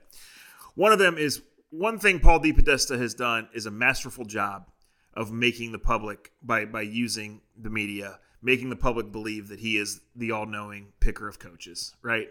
One 0.74 0.92
of 0.92 1.00
them 1.00 1.18
is 1.18 1.42
one 1.70 1.98
thing 1.98 2.20
Paul 2.20 2.40
DePodesta 2.40 2.98
has 3.00 3.14
done 3.14 3.48
is 3.52 3.66
a 3.66 3.70
masterful 3.70 4.24
job 4.24 4.68
of 5.14 5.32
making 5.32 5.72
the 5.72 5.78
public 5.78 6.32
by 6.42 6.64
by 6.64 6.82
using 6.82 7.40
the 7.56 7.70
media 7.70 8.18
making 8.42 8.70
the 8.70 8.76
public 8.76 9.12
believe 9.12 9.48
that 9.48 9.60
he 9.60 9.76
is 9.76 10.00
the 10.16 10.32
all-knowing 10.32 10.92
picker 11.00 11.28
of 11.28 11.38
coaches, 11.38 11.94
right? 12.02 12.28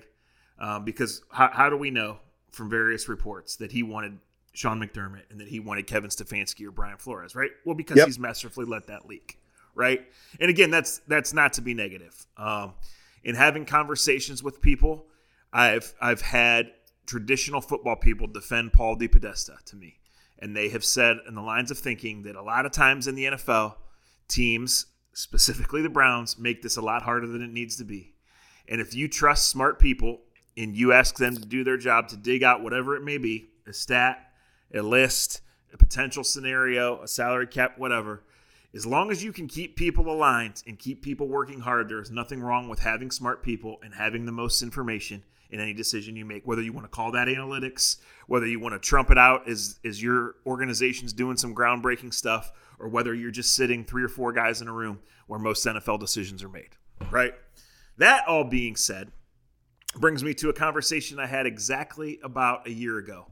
Um, 0.60 0.84
because 0.84 1.22
how, 1.32 1.50
how 1.52 1.70
do 1.70 1.78
we 1.78 1.90
know 1.90 2.20
from 2.52 2.70
various 2.70 3.08
reports 3.08 3.56
that 3.58 3.72
he 3.72 3.82
wanted 3.82 4.20
Sean 4.54 4.80
McDermott 4.80 5.24
and 5.30 5.40
that 5.40 5.48
he 5.48 5.60
wanted 5.60 5.88
Kevin 5.88 6.10
Stefanski 6.10 6.66
or 6.66 6.72
Brian 6.72 6.98
Flores, 6.98 7.36
right? 7.36 7.52
Well, 7.66 7.76
because 7.76 7.98
yep. 7.98 8.08
he's 8.08 8.20
masterfully 8.20 8.66
let 8.66 8.88
that 8.88 9.08
leak, 9.08 9.40
right? 9.74 10.06
And 10.40 10.50
again, 10.50 10.70
that's 10.70 11.00
that's 11.08 11.34
not 11.34 11.54
to 11.54 11.62
be 11.62 11.74
negative. 11.74 12.28
Um, 12.38 12.74
in 13.24 13.36
having 13.36 13.66
conversations 13.66 14.44
with 14.44 14.62
people, 14.62 15.06
I've 15.54 15.94
I've 16.02 16.22
had 16.22 16.72
traditional 17.06 17.62
football 17.62 17.96
people 17.96 18.28
defend 18.28 18.74
Paul 18.74 18.98
DePodesta 18.98 19.64
to 19.66 19.76
me, 19.76 20.00
and 20.40 20.56
they 20.56 20.70
have 20.70 20.84
said 20.84 21.18
in 21.28 21.36
the 21.36 21.42
lines 21.42 21.72
of 21.72 21.78
thinking 21.78 22.24
that 22.24 22.36
a 22.36 22.42
lot 22.42 22.66
of 22.66 22.74
times 22.74 23.08
in 23.08 23.16
the 23.16 23.26
NFL, 23.26 23.76
teams 24.28 24.88
specifically 25.14 25.82
the 25.82 25.90
Browns, 25.90 26.38
make 26.38 26.62
this 26.62 26.78
a 26.78 26.82
lot 26.82 27.02
harder 27.04 27.28
than 27.28 27.42
it 27.42 27.52
needs 27.52 27.76
to 27.78 27.84
be. 27.84 28.14
And 28.68 28.80
if 28.80 28.96
you 28.96 29.08
trust 29.08 29.50
smart 29.50 29.80
people 29.80 30.22
and 30.58 30.76
you 30.76 30.94
ask 30.94 31.18
them 31.18 31.36
to 31.36 31.46
do 31.46 31.64
their 31.64 31.78
job 31.78 32.08
to 32.10 32.18
dig 32.18 32.44
out 32.44 32.64
whatever 32.64 32.96
it 32.96 33.04
may 33.04 33.18
be 33.18 33.50
a 33.68 33.74
stat, 33.74 34.32
a 34.74 34.82
list, 34.82 35.42
a 35.74 35.78
potential 35.78 36.24
scenario, 36.24 37.02
a 37.02 37.08
salary 37.08 37.48
cap, 37.48 37.78
whatever 37.78 38.24
As 38.74 38.86
long 38.86 39.12
as 39.12 39.24
you 39.24 39.34
can 39.34 39.48
keep 39.48 39.76
people 39.76 40.10
aligned 40.10 40.64
and 40.66 40.80
keep 40.80 41.02
people 41.02 41.28
working 41.28 41.60
hard, 41.60 41.90
there 41.90 42.02
is 42.02 42.10
nothing 42.10 42.42
wrong 42.42 42.70
with 42.70 42.80
having 42.80 43.12
smart 43.12 43.44
people 43.44 43.80
and 43.84 43.94
having 43.94 44.26
the 44.26 44.32
most 44.32 44.62
information 44.62 45.24
in 45.52 45.60
any 45.60 45.74
decision 45.74 46.16
you 46.16 46.26
make. 46.26 46.48
Whether 46.48 46.62
you 46.62 46.74
want 46.74 46.86
to 46.86 46.90
call 46.90 47.12
that 47.12 47.28
analytics, 47.28 47.98
whether 48.28 48.48
you 48.48 48.60
want 48.60 48.74
to 48.74 48.80
trump 48.80 49.12
it 49.12 49.18
out 49.18 49.48
as, 49.48 49.80
as 49.86 50.02
your 50.02 50.36
organization's 50.46 51.14
doing 51.14 51.38
some 51.38 51.54
groundbreaking 51.54 52.14
stuff, 52.14 52.52
or 52.80 52.88
whether 52.90 53.14
you're 53.14 53.32
just 53.32 53.56
sitting 53.56 53.84
three 53.84 54.04
or 54.04 54.10
four 54.10 54.34
guys 54.34 54.62
in 54.62 54.68
a 54.68 54.74
room 54.74 55.00
where 55.28 55.40
most 55.40 55.66
NFL 55.66 56.00
decisions 56.00 56.44
are 56.44 56.50
made, 56.50 56.76
right? 57.12 57.34
That 57.98 58.28
all 58.28 58.44
being 58.44 58.76
said, 58.76 59.12
brings 59.96 60.24
me 60.24 60.34
to 60.36 60.50
a 60.50 60.54
conversation 60.54 61.20
I 61.20 61.28
had 61.28 61.46
exactly 61.46 62.20
about 62.24 62.68
a 62.68 62.72
year 62.72 62.98
ago. 62.98 63.28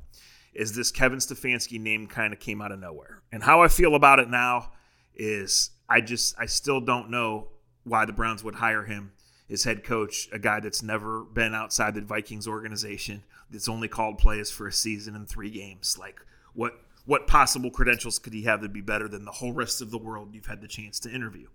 Is 0.54 0.76
this 0.76 0.92
Kevin 0.92 1.20
Stefanski 1.20 1.80
name 1.80 2.08
kind 2.08 2.34
of 2.34 2.40
came 2.40 2.62
out 2.62 2.72
of 2.72 2.80
nowhere? 2.80 3.22
And 3.32 3.42
how 3.42 3.62
I 3.62 3.68
feel 3.68 3.96
about 3.96 4.20
it 4.20 4.30
now 4.30 4.74
is 5.16 5.72
I 5.88 6.02
just 6.02 6.36
I 6.38 6.48
still 6.48 6.82
don't 6.82 7.10
know 7.10 7.50
why 7.84 8.06
the 8.06 8.14
Browns 8.14 8.44
would 8.44 8.56
hire 8.56 8.84
him 8.84 9.14
as 9.50 9.64
head 9.64 9.84
coach, 9.84 10.30
a 10.32 10.40
guy 10.40 10.60
that's 10.60 10.84
never 10.84 11.24
been 11.24 11.54
outside 11.54 11.96
the 11.96 12.02
Vikings 12.02 12.48
organization, 12.48 13.24
that's 13.50 13.70
only 13.70 13.88
called 13.88 14.18
plays 14.18 14.52
for 14.52 14.68
a 14.68 14.72
season 14.72 15.16
and 15.16 15.28
three 15.28 15.50
games. 15.50 15.98
Like 16.00 16.22
what 16.54 16.80
what 17.06 17.26
possible 17.26 17.72
credentials 17.72 18.20
could 18.20 18.34
he 18.34 18.44
have 18.44 18.62
to 18.62 18.70
be 18.70 18.82
better 18.82 19.08
than 19.08 19.26
the 19.26 19.32
whole 19.32 19.52
rest 19.52 19.82
of 19.82 19.90
the 19.90 19.98
world 19.98 20.30
you've 20.32 20.46
had 20.46 20.62
the 20.62 20.68
chance 20.68 21.00
to 21.00 21.10
interview? 21.10 21.48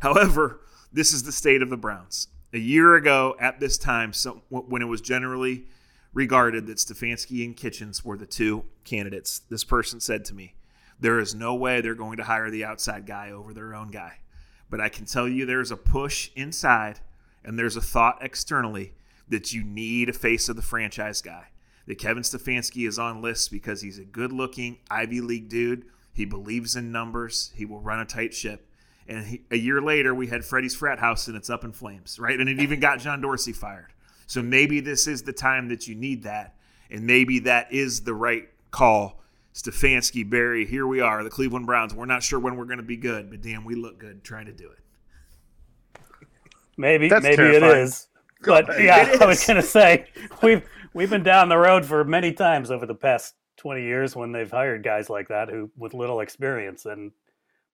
However, 0.00 0.60
this 0.92 1.12
is 1.12 1.24
the 1.24 1.32
state 1.32 1.60
of 1.60 1.68
the 1.68 1.76
Browns. 1.76 2.28
A 2.54 2.58
year 2.58 2.94
ago 2.94 3.36
at 3.38 3.60
this 3.60 3.76
time, 3.76 4.12
so 4.12 4.42
when 4.48 4.80
it 4.80 4.86
was 4.86 5.00
generally 5.00 5.66
regarded 6.14 6.66
that 6.66 6.78
Stefanski 6.78 7.44
and 7.44 7.54
Kitchens 7.54 8.04
were 8.04 8.16
the 8.16 8.24
two 8.24 8.64
candidates, 8.84 9.40
this 9.50 9.64
person 9.64 10.00
said 10.00 10.24
to 10.26 10.34
me, 10.34 10.54
there 10.98 11.18
is 11.18 11.34
no 11.34 11.54
way 11.54 11.80
they're 11.80 11.94
going 11.94 12.16
to 12.16 12.24
hire 12.24 12.50
the 12.50 12.64
outside 12.64 13.04
guy 13.04 13.30
over 13.30 13.52
their 13.52 13.74
own 13.74 13.88
guy. 13.88 14.14
But 14.70 14.80
I 14.80 14.88
can 14.88 15.04
tell 15.04 15.28
you 15.28 15.44
there's 15.44 15.70
a 15.70 15.76
push 15.76 16.30
inside 16.34 17.00
and 17.46 17.58
there's 17.58 17.76
a 17.76 17.80
thought 17.80 18.18
externally 18.20 18.92
that 19.28 19.52
you 19.52 19.64
need 19.64 20.08
a 20.08 20.12
face 20.12 20.48
of 20.48 20.56
the 20.56 20.62
franchise 20.62 21.22
guy. 21.22 21.46
That 21.86 21.98
Kevin 21.98 22.24
Stefanski 22.24 22.86
is 22.86 22.98
on 22.98 23.22
lists 23.22 23.48
because 23.48 23.80
he's 23.80 23.98
a 23.98 24.04
good 24.04 24.32
looking 24.32 24.78
Ivy 24.90 25.20
League 25.20 25.48
dude. 25.48 25.86
He 26.12 26.24
believes 26.24 26.74
in 26.74 26.90
numbers. 26.90 27.52
He 27.54 27.64
will 27.64 27.80
run 27.80 28.00
a 28.00 28.04
tight 28.04 28.34
ship. 28.34 28.68
And 29.08 29.24
he, 29.24 29.42
a 29.52 29.56
year 29.56 29.80
later, 29.80 30.12
we 30.12 30.26
had 30.26 30.44
Freddie's 30.44 30.74
frat 30.74 30.98
house 30.98 31.28
and 31.28 31.36
it's 31.36 31.48
up 31.48 31.62
in 31.62 31.72
flames, 31.72 32.18
right? 32.18 32.38
And 32.38 32.48
it 32.48 32.58
even 32.58 32.80
got 32.80 32.98
John 32.98 33.20
Dorsey 33.20 33.52
fired. 33.52 33.92
So 34.26 34.42
maybe 34.42 34.80
this 34.80 35.06
is 35.06 35.22
the 35.22 35.32
time 35.32 35.68
that 35.68 35.86
you 35.86 35.94
need 35.94 36.24
that. 36.24 36.56
And 36.90 37.06
maybe 37.06 37.38
that 37.40 37.72
is 37.72 38.00
the 38.00 38.14
right 38.14 38.48
call 38.72 39.20
Stefanski, 39.54 40.28
Berry, 40.28 40.66
here 40.66 40.86
we 40.86 41.00
are, 41.00 41.22
the 41.22 41.30
Cleveland 41.30 41.66
Browns. 41.66 41.94
We're 41.94 42.04
not 42.04 42.22
sure 42.22 42.38
when 42.38 42.56
we're 42.56 42.66
going 42.66 42.76
to 42.76 42.82
be 42.82 42.96
good, 42.96 43.30
but 43.30 43.40
damn, 43.40 43.64
we 43.64 43.74
look 43.74 43.98
good 43.98 44.22
trying 44.22 44.46
to 44.46 44.52
do 44.52 44.68
it. 44.70 44.78
Maybe, 46.76 47.08
That's 47.08 47.22
maybe 47.22 47.36
terrifying. 47.36 47.64
it 47.72 47.78
is. 47.78 48.08
But 48.44 48.80
yeah, 48.82 49.16
I 49.20 49.26
was 49.26 49.46
going 49.46 49.60
to 49.60 49.66
say 49.66 50.06
we've 50.42 50.62
we've 50.94 51.10
been 51.10 51.22
down 51.22 51.48
the 51.48 51.56
road 51.56 51.84
for 51.84 52.04
many 52.04 52.32
times 52.32 52.70
over 52.70 52.86
the 52.86 52.94
past 52.94 53.34
20 53.58 53.82
years 53.82 54.14
when 54.14 54.32
they've 54.32 54.50
hired 54.50 54.82
guys 54.82 55.08
like 55.08 55.28
that 55.28 55.48
who 55.48 55.70
with 55.76 55.94
little 55.94 56.20
experience 56.20 56.84
and 56.84 57.12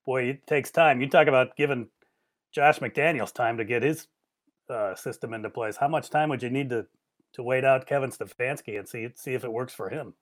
boy, 0.05 0.25
it 0.25 0.47
takes 0.47 0.71
time. 0.71 1.01
You 1.01 1.09
talk 1.09 1.27
about 1.27 1.57
giving 1.57 1.89
Josh 2.53 2.79
McDaniels 2.79 3.33
time 3.33 3.57
to 3.59 3.65
get 3.65 3.83
his 3.83 4.07
uh, 4.69 4.95
system 4.95 5.35
into 5.35 5.51
place. 5.51 5.77
How 5.77 5.89
much 5.89 6.11
time 6.11 6.29
would 6.29 6.43
you 6.43 6.51
need 6.51 6.71
to 6.71 6.87
to 7.35 7.43
wait 7.43 7.65
out 7.65 7.87
Kevin 7.87 8.11
Stefanski 8.11 8.79
and 8.79 8.89
see 8.89 9.09
see 9.15 9.35
if 9.35 9.45
it 9.45 9.53
works 9.53 9.75
for 9.75 9.89
him? 9.89 10.15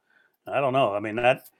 I 0.47 0.61
don't 0.61 0.73
know. 0.73 0.95
I 0.95 1.01
mean 1.01 1.16
that 1.16 1.51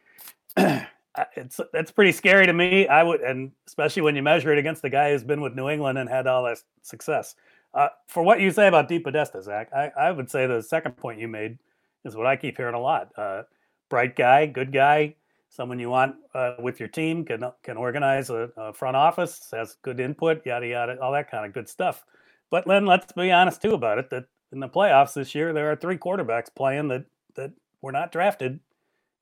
it's 1.37 1.61
that's 1.73 1.91
pretty 1.91 2.13
scary 2.13 2.47
to 2.47 2.53
me. 2.53 2.87
I 2.87 3.03
would, 3.03 3.21
and 3.21 3.53
especially 3.67 4.03
when 4.03 4.17
you 4.17 4.23
measure 4.23 4.53
it 4.53 4.59
against 4.59 4.83
the 4.83 4.91
guy 4.91 5.11
who's 5.11 5.25
been 5.25 5.41
with 5.41 5.55
New 5.55 5.69
England 5.69 5.99
and 5.99 6.09
had 6.09 6.27
all 6.27 6.45
that 6.45 6.59
success. 6.83 7.35
Uh, 7.73 7.89
for 8.09 8.23
what 8.23 8.41
you 8.41 8.51
say 8.51 8.67
about 8.67 8.89
DePodesta, 8.89 9.43
Zach, 9.43 9.71
I, 9.73 9.93
I 9.97 10.11
would 10.11 10.31
say 10.31 10.47
the 10.47 10.63
second 10.63 10.97
point 10.97 11.21
you 11.21 11.29
made 11.29 11.59
is 12.05 12.17
what 12.17 12.27
I 12.27 12.37
keep 12.37 12.57
hearing 12.57 12.75
a 12.75 12.81
lot. 12.81 13.11
Uh, 13.17 13.43
bright 13.89 14.17
guy, 14.17 14.47
good 14.47 14.73
guy, 14.73 15.15
someone 15.49 15.79
you 15.79 15.91
want 15.91 16.17
uh, 16.35 16.55
with 16.59 16.81
your 16.81 16.89
team 16.89 17.25
can 17.25 17.45
can 17.63 17.77
organize 17.77 18.31
a, 18.31 18.51
a, 18.57 18.73
front 18.73 18.97
office, 18.97 19.49
has 19.53 19.77
good 19.83 20.01
input, 20.01 20.45
yada 20.47 20.67
yada, 20.67 21.01
all 21.01 21.13
that 21.13 21.31
kind 21.31 21.45
of 21.45 21.53
good 21.53 21.69
stuff. 21.69 22.05
But 22.51 22.67
then 22.67 22.87
let's 22.87 23.13
be 23.13 23.31
honest 23.31 23.63
too 23.63 23.75
about 23.75 23.99
it. 23.99 24.11
That 24.11 24.27
in 24.53 24.61
the 24.61 24.69
playoffs 24.69 25.15
this 25.15 25.35
year, 25.35 25.53
there 25.53 25.71
are 25.71 25.77
three 25.77 25.99
quarterbacks 25.99 26.55
playing 26.55 26.89
that 26.89 27.05
that 27.35 27.53
were 27.83 27.93
not 27.93 28.13
drafted 28.13 28.61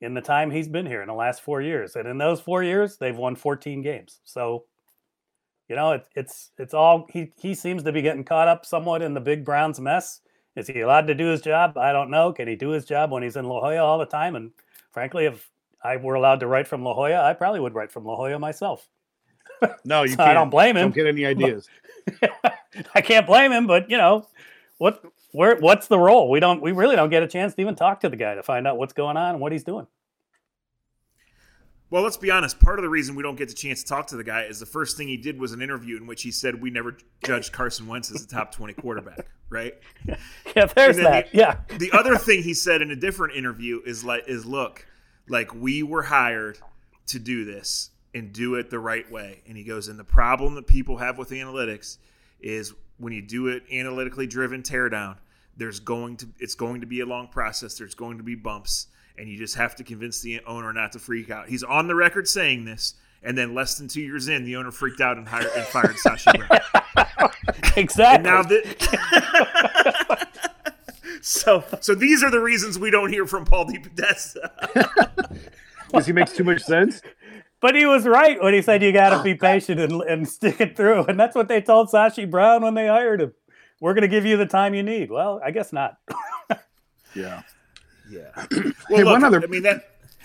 in 0.01 0.15
the 0.15 0.21
time 0.21 0.51
he's 0.51 0.69
been 0.69 0.87
here 0.87 1.03
in 1.03 1.09
the 1.09 1.15
last 1.15 1.43
four 1.43 1.61
years. 1.61 1.97
And 1.97 2.07
in 2.07 2.19
those 2.19 2.41
four 2.41 2.63
years, 2.63 2.97
they've 2.99 3.17
won 3.17 3.35
14 3.37 3.83
games. 3.83 4.21
So, 4.25 4.65
you 5.69 5.77
know, 5.77 5.93
it, 5.93 6.07
it's 6.15 6.51
it's 6.59 6.75
all 6.75 7.07
he 7.11 7.33
he 7.37 7.55
seems 7.55 7.83
to 7.83 7.93
be 7.93 8.03
getting 8.03 8.25
caught 8.25 8.49
up 8.49 8.65
somewhat 8.65 9.03
in 9.03 9.15
the 9.15 9.21
big 9.21 9.45
Browns 9.45 9.81
mess. 9.81 10.21
Is 10.57 10.67
he 10.67 10.81
allowed 10.81 11.07
to 11.09 11.15
do 11.15 11.27
his 11.27 11.41
job? 11.41 11.77
I 11.77 11.93
don't 11.93 12.11
know. 12.11 12.33
Can 12.33 12.49
he 12.49 12.57
do 12.57 12.71
his 12.71 12.85
job 12.85 13.11
when 13.11 13.23
he's 13.23 13.37
in 13.37 13.45
La 13.45 13.61
Jolla 13.61 13.85
all 13.85 13.99
the 13.99 14.07
time? 14.07 14.35
And 14.35 14.51
frankly, 14.91 15.27
if 15.27 15.49
I 15.83 15.97
were 15.97 16.15
allowed 16.15 16.41
to 16.41 16.47
write 16.47 16.67
from 16.67 16.83
La 16.85 16.95
Jolla, 16.95 17.23
I 17.23 17.35
probably 17.35 17.61
would 17.61 17.75
write 17.75 17.93
from 17.93 18.05
La 18.05 18.17
Jolla 18.17 18.39
myself. 18.39 18.89
No, 19.85 20.03
you 20.05 20.11
so 20.11 20.17
can't. 20.17 20.31
I 20.31 20.35
don't 20.35 20.51
blame 20.51 20.77
him. 20.77 20.91
Don't 20.91 20.95
get 20.95 21.07
any 21.07 21.27
ideas. 21.35 21.69
I 22.95 23.01
can't 23.01 23.27
blame 23.27 23.53
him, 23.53 23.67
but 23.67 23.91
you 23.91 23.97
know, 23.97 24.27
what 24.79 25.03
where 25.33 25.57
what's 25.57 25.89
the 25.89 25.99
role? 25.99 26.31
We 26.31 26.41
don't 26.41 26.63
we 26.63 26.73
really 26.73 26.97
don't 26.97 27.11
get 27.11 27.23
a 27.23 27.29
chance 27.29 27.55
to 27.55 27.61
even 27.61 27.75
talk 27.75 28.01
to 28.01 28.09
the 28.09 28.17
guy 28.17 28.35
to 28.35 28.43
find 28.43 28.67
out 28.67 28.79
what's 28.79 28.93
going 28.93 29.17
on 29.17 29.31
and 29.31 29.41
what 29.41 29.53
he's 29.53 29.65
doing. 29.65 29.87
Well, 31.91 32.03
let's 32.03 32.19
be 32.19 32.31
honest. 32.31 32.61
Part 32.61 32.79
of 32.79 32.83
the 32.83 32.89
reason 32.89 33.15
we 33.15 33.23
don't 33.23 33.37
get 33.37 33.49
the 33.49 33.55
chance 33.55 33.83
to 33.83 33.89
talk 33.89 34.09
to 34.09 34.17
the 34.17 34.25
guy 34.25 34.43
is 34.43 34.61
the 34.61 34.67
first 34.67 34.99
thing 34.99 35.09
he 35.09 35.17
did 35.17 35.41
was 35.41 35.53
an 35.53 35.63
interview 35.63 35.97
in 35.97 36.07
which 36.07 36.23
he 36.23 36.31
said 36.31 36.61
we 36.61 36.71
never 36.71 36.99
judged 37.25 37.53
Carson 37.53 37.87
Wentz 37.87 38.11
as 38.11 38.23
a 38.23 38.29
top 38.29 38.53
twenty 38.53 38.75
quarterback, 38.75 39.27
right? 39.51 39.75
Yeah, 40.57 40.67
there's 40.67 40.97
that. 40.97 41.31
The, 41.31 41.39
yeah. 41.39 41.57
the 41.79 41.93
other 41.93 42.17
thing 42.17 42.43
he 42.43 42.55
said 42.55 42.83
in 42.83 42.91
a 42.91 42.97
different 42.97 43.37
interview 43.37 43.81
is 43.85 44.05
like 44.05 44.25
is 44.27 44.45
look, 44.45 44.87
like 45.29 45.55
we 45.55 45.83
were 45.83 46.03
hired 46.03 46.59
to 47.09 47.19
do 47.19 47.45
this 47.45 47.91
and 48.15 48.33
do 48.33 48.55
it 48.55 48.71
the 48.71 48.79
right 48.79 49.11
way. 49.11 49.43
And 49.47 49.57
he 49.57 49.65
goes, 49.65 49.89
and 49.89 49.99
the 49.99 50.05
problem 50.05 50.55
that 50.55 50.67
people 50.67 50.97
have 50.99 51.19
with 51.19 51.31
analytics 51.31 51.99
is 52.41 52.75
when 52.99 53.13
you 53.13 53.23
do 53.23 53.49
it 53.49 53.63
analytically 53.73 54.27
driven 54.27 54.63
teardown, 54.63 55.17
there's 55.57 55.81
going 55.81 56.17
to 56.19 56.29
it's 56.39 56.55
going 56.55 56.81
to 56.81 56.87
be 56.87 57.01
a 57.01 57.07
long 57.07 57.29
process. 57.29 57.77
There's 57.79 57.95
going 57.95 58.19
to 58.19 58.25
be 58.25 58.35
bumps, 58.35 58.87
and 59.17 59.29
you 59.29 59.37
just 59.39 59.57
have 59.57 59.75
to 59.77 59.85
convince 59.85 60.21
the 60.21 60.41
owner 60.47 60.73
not 60.73 60.93
to 60.93 60.99
freak 60.99 61.31
out. 61.31 61.49
He's 61.49 61.63
on 61.63 61.87
the 61.89 61.95
record 61.95 62.29
saying 62.29 62.65
this, 62.65 62.95
and 63.23 63.37
then 63.37 63.55
less 63.55 63.77
than 63.77 63.89
two 63.89 64.01
years 64.01 64.29
in, 64.29 64.45
the 64.45 64.57
owner 64.57 64.71
freaked 64.71 65.01
out 65.01 65.17
and 65.17 65.29
hired 65.29 65.51
and 65.57 65.65
fired 65.67 65.97
Sashi 66.05 66.47
Brown. 66.47 67.31
exactly. 67.77 68.15
And 68.15 68.23
now 68.25 68.43
that. 68.43 70.29
so, 71.23 71.65
so 71.81 71.95
these 71.95 72.23
are 72.23 72.31
the 72.31 72.41
reasons 72.41 72.79
we 72.79 72.91
don't 72.91 73.13
hear 73.13 73.27
from 73.27 73.45
Paul 73.45 73.67
DePodesta. 73.67 75.39
Because 75.89 76.05
he 76.05 76.13
makes 76.13 76.33
too 76.35 76.45
much 76.45 76.61
sense. 76.63 77.01
But 77.61 77.75
he 77.75 77.87
was 77.87 78.07
right 78.07 78.41
when 78.43 78.55
he 78.55 78.63
said 78.63 78.83
you 78.83 78.93
got 78.93 79.17
to 79.17 79.23
be 79.23 79.35
patient 79.37 79.81
and, 79.81 80.01
and 80.03 80.29
stick 80.29 80.61
it 80.61 80.77
through. 80.77 81.05
And 81.05 81.19
that's 81.19 81.35
what 81.35 81.49
they 81.49 81.61
told 81.61 81.89
Sashi 81.89 82.29
Brown 82.31 82.63
when 82.63 82.75
they 82.75 82.87
hired 82.87 83.21
him. 83.21 83.35
We're 83.81 83.95
going 83.95 84.03
to 84.03 84.09
give 84.09 84.25
you 84.25 84.37
the 84.37 84.47
time 84.47 84.75
you 84.75 84.83
need. 84.83 85.11
Well, 85.11 85.41
I 85.45 85.51
guess 85.51 85.73
not. 85.73 85.99
yeah. 87.15 87.43
Yeah. 88.11 88.47
Well, 88.91 88.99
hey, 88.99 89.05
look, 89.05 89.13
one 89.13 89.25
other... 89.25 89.43
I 89.43 89.47
mean, 89.47 89.65
that. 89.65 89.97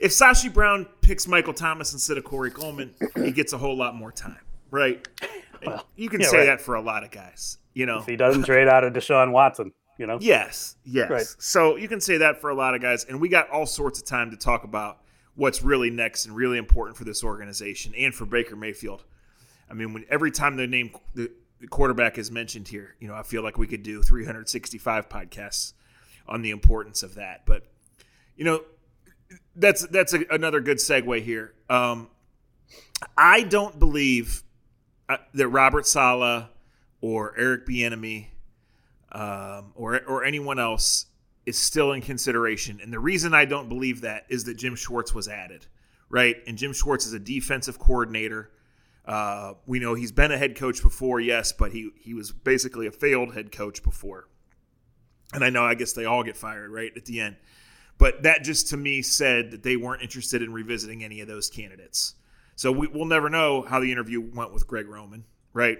if 0.00 0.10
Sashi 0.10 0.52
Brown 0.52 0.86
picks 1.02 1.28
Michael 1.28 1.54
Thomas 1.54 1.92
instead 1.92 2.18
of 2.18 2.24
Corey 2.24 2.50
Coleman, 2.50 2.94
he 3.14 3.30
gets 3.30 3.52
a 3.52 3.58
whole 3.58 3.76
lot 3.76 3.94
more 3.94 4.10
time, 4.10 4.40
right? 4.72 5.06
Well, 5.64 5.86
you 5.94 6.08
can 6.08 6.20
yeah, 6.20 6.26
say 6.26 6.38
right. 6.38 6.46
that 6.46 6.60
for 6.60 6.74
a 6.74 6.80
lot 6.80 7.04
of 7.04 7.12
guys, 7.12 7.58
you 7.74 7.86
know. 7.86 8.00
If 8.00 8.06
he 8.06 8.16
doesn't 8.16 8.42
trade 8.42 8.66
out 8.66 8.82
of 8.82 8.92
Deshaun 8.92 9.30
Watson, 9.30 9.72
you 9.98 10.06
know. 10.06 10.18
Yes, 10.20 10.74
yes. 10.84 11.10
Right. 11.10 11.26
So 11.38 11.76
you 11.76 11.86
can 11.86 12.00
say 12.00 12.18
that 12.18 12.40
for 12.40 12.50
a 12.50 12.54
lot 12.54 12.74
of 12.74 12.82
guys, 12.82 13.04
and 13.04 13.20
we 13.20 13.28
got 13.28 13.48
all 13.50 13.66
sorts 13.66 14.00
of 14.00 14.04
time 14.04 14.32
to 14.32 14.36
talk 14.36 14.64
about 14.64 14.98
what's 15.36 15.62
really 15.62 15.90
next 15.90 16.26
and 16.26 16.34
really 16.34 16.58
important 16.58 16.96
for 16.96 17.04
this 17.04 17.22
organization 17.22 17.94
and 17.96 18.14
for 18.14 18.24
Baker 18.24 18.56
Mayfield. 18.56 19.04
I 19.70 19.74
mean, 19.74 19.92
when 19.92 20.04
every 20.10 20.30
time 20.30 20.56
the 20.56 20.66
name 20.66 20.90
the, 21.14 21.30
quarterback 21.70 22.18
is 22.18 22.30
mentioned 22.30 22.68
here, 22.68 22.94
you 23.00 23.08
know, 23.08 23.14
I 23.14 23.22
feel 23.22 23.42
like 23.42 23.58
we 23.58 23.66
could 23.66 23.82
do 23.82 24.02
365 24.02 25.08
podcasts 25.08 25.72
on 26.26 26.42
the 26.42 26.50
importance 26.50 27.02
of 27.02 27.14
that. 27.14 27.46
But 27.46 27.64
you 28.36 28.44
know, 28.44 28.62
that's 29.54 29.86
that's 29.86 30.12
a, 30.12 30.24
another 30.30 30.60
good 30.60 30.78
segue 30.78 31.22
here. 31.22 31.54
Um, 31.68 32.08
I 33.16 33.42
don't 33.42 33.78
believe 33.78 34.42
uh, 35.08 35.18
that 35.34 35.48
Robert 35.48 35.86
Saleh 35.86 36.46
or 37.00 37.34
Eric 37.36 37.66
Bieniemy 37.66 38.28
um, 39.12 39.72
or 39.74 40.00
or 40.06 40.24
anyone 40.24 40.58
else 40.58 41.06
is 41.46 41.56
still 41.56 41.92
in 41.92 42.02
consideration. 42.02 42.80
And 42.82 42.92
the 42.92 42.98
reason 42.98 43.32
I 43.32 43.44
don't 43.44 43.68
believe 43.68 44.02
that 44.02 44.26
is 44.28 44.44
that 44.44 44.54
Jim 44.56 44.74
Schwartz 44.74 45.14
was 45.14 45.28
added, 45.28 45.66
right? 46.10 46.36
And 46.46 46.58
Jim 46.58 46.72
Schwartz 46.72 47.06
is 47.06 47.12
a 47.12 47.20
defensive 47.20 47.78
coordinator. 47.78 48.50
Uh, 49.06 49.54
we 49.64 49.78
know 49.78 49.94
he's 49.94 50.10
been 50.10 50.32
a 50.32 50.38
head 50.38 50.56
coach 50.56 50.82
before, 50.82 51.20
yes, 51.20 51.52
but 51.52 51.70
he 51.70 51.90
he 51.96 52.12
was 52.12 52.32
basically 52.32 52.88
a 52.88 52.90
failed 52.90 53.34
head 53.34 53.52
coach 53.52 53.82
before. 53.84 54.28
And 55.32 55.44
I 55.44 55.50
know, 55.50 55.64
I 55.64 55.74
guess 55.74 55.92
they 55.92 56.04
all 56.04 56.24
get 56.24 56.36
fired 56.36 56.70
right 56.70 56.90
at 56.96 57.04
the 57.04 57.20
end. 57.20 57.36
But 57.98 58.24
that 58.24 58.42
just 58.42 58.68
to 58.68 58.76
me 58.76 59.02
said 59.02 59.52
that 59.52 59.62
they 59.62 59.76
weren't 59.76 60.02
interested 60.02 60.42
in 60.42 60.52
revisiting 60.52 61.02
any 61.02 61.20
of 61.20 61.28
those 61.28 61.48
candidates. 61.48 62.14
So 62.56 62.72
we, 62.72 62.88
we'll 62.88 63.06
never 63.06 63.30
know 63.30 63.62
how 63.62 63.80
the 63.80 63.92
interview 63.92 64.20
went 64.20 64.52
with 64.52 64.66
Greg 64.66 64.88
Roman, 64.88 65.24
right? 65.52 65.78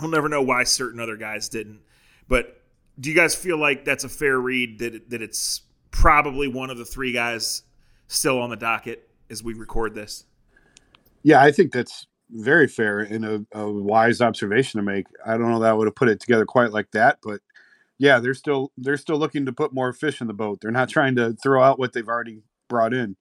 We'll 0.00 0.10
never 0.10 0.28
know 0.28 0.42
why 0.42 0.64
certain 0.64 1.00
other 1.00 1.16
guys 1.16 1.48
didn't. 1.48 1.80
But 2.28 2.61
do 2.98 3.10
you 3.10 3.16
guys 3.16 3.34
feel 3.34 3.58
like 3.58 3.84
that's 3.84 4.04
a 4.04 4.08
fair 4.08 4.38
read 4.38 4.78
that 4.78 5.10
that 5.10 5.22
it's 5.22 5.62
probably 5.90 6.48
one 6.48 6.70
of 6.70 6.78
the 6.78 6.84
three 6.84 7.12
guys 7.12 7.62
still 8.08 8.40
on 8.40 8.50
the 8.50 8.56
docket 8.56 9.08
as 9.30 9.42
we 9.42 9.54
record 9.54 9.94
this? 9.94 10.24
Yeah, 11.22 11.42
I 11.42 11.52
think 11.52 11.72
that's 11.72 12.06
very 12.30 12.66
fair 12.66 13.00
and 13.00 13.24
a, 13.24 13.46
a 13.52 13.70
wise 13.70 14.20
observation 14.20 14.78
to 14.78 14.82
make. 14.82 15.06
I 15.24 15.32
don't 15.32 15.50
know 15.50 15.60
that 15.60 15.70
I 15.70 15.72
would 15.74 15.86
have 15.86 15.94
put 15.94 16.08
it 16.08 16.20
together 16.20 16.46
quite 16.46 16.72
like 16.72 16.90
that, 16.92 17.18
but 17.22 17.40
yeah, 17.98 18.18
they're 18.18 18.34
still 18.34 18.72
they're 18.76 18.96
still 18.96 19.18
looking 19.18 19.46
to 19.46 19.52
put 19.52 19.72
more 19.72 19.92
fish 19.92 20.20
in 20.20 20.26
the 20.26 20.34
boat. 20.34 20.58
They're 20.60 20.70
not 20.70 20.88
trying 20.88 21.14
to 21.16 21.34
throw 21.42 21.62
out 21.62 21.78
what 21.78 21.92
they've 21.92 22.08
already 22.08 22.42
brought 22.68 22.94
in. 22.94 23.16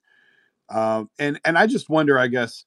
Um, 0.70 1.10
and 1.20 1.40
and 1.46 1.58
I 1.58 1.68
just 1.68 1.90
wonder, 1.90 2.18
I 2.18 2.28
guess, 2.28 2.66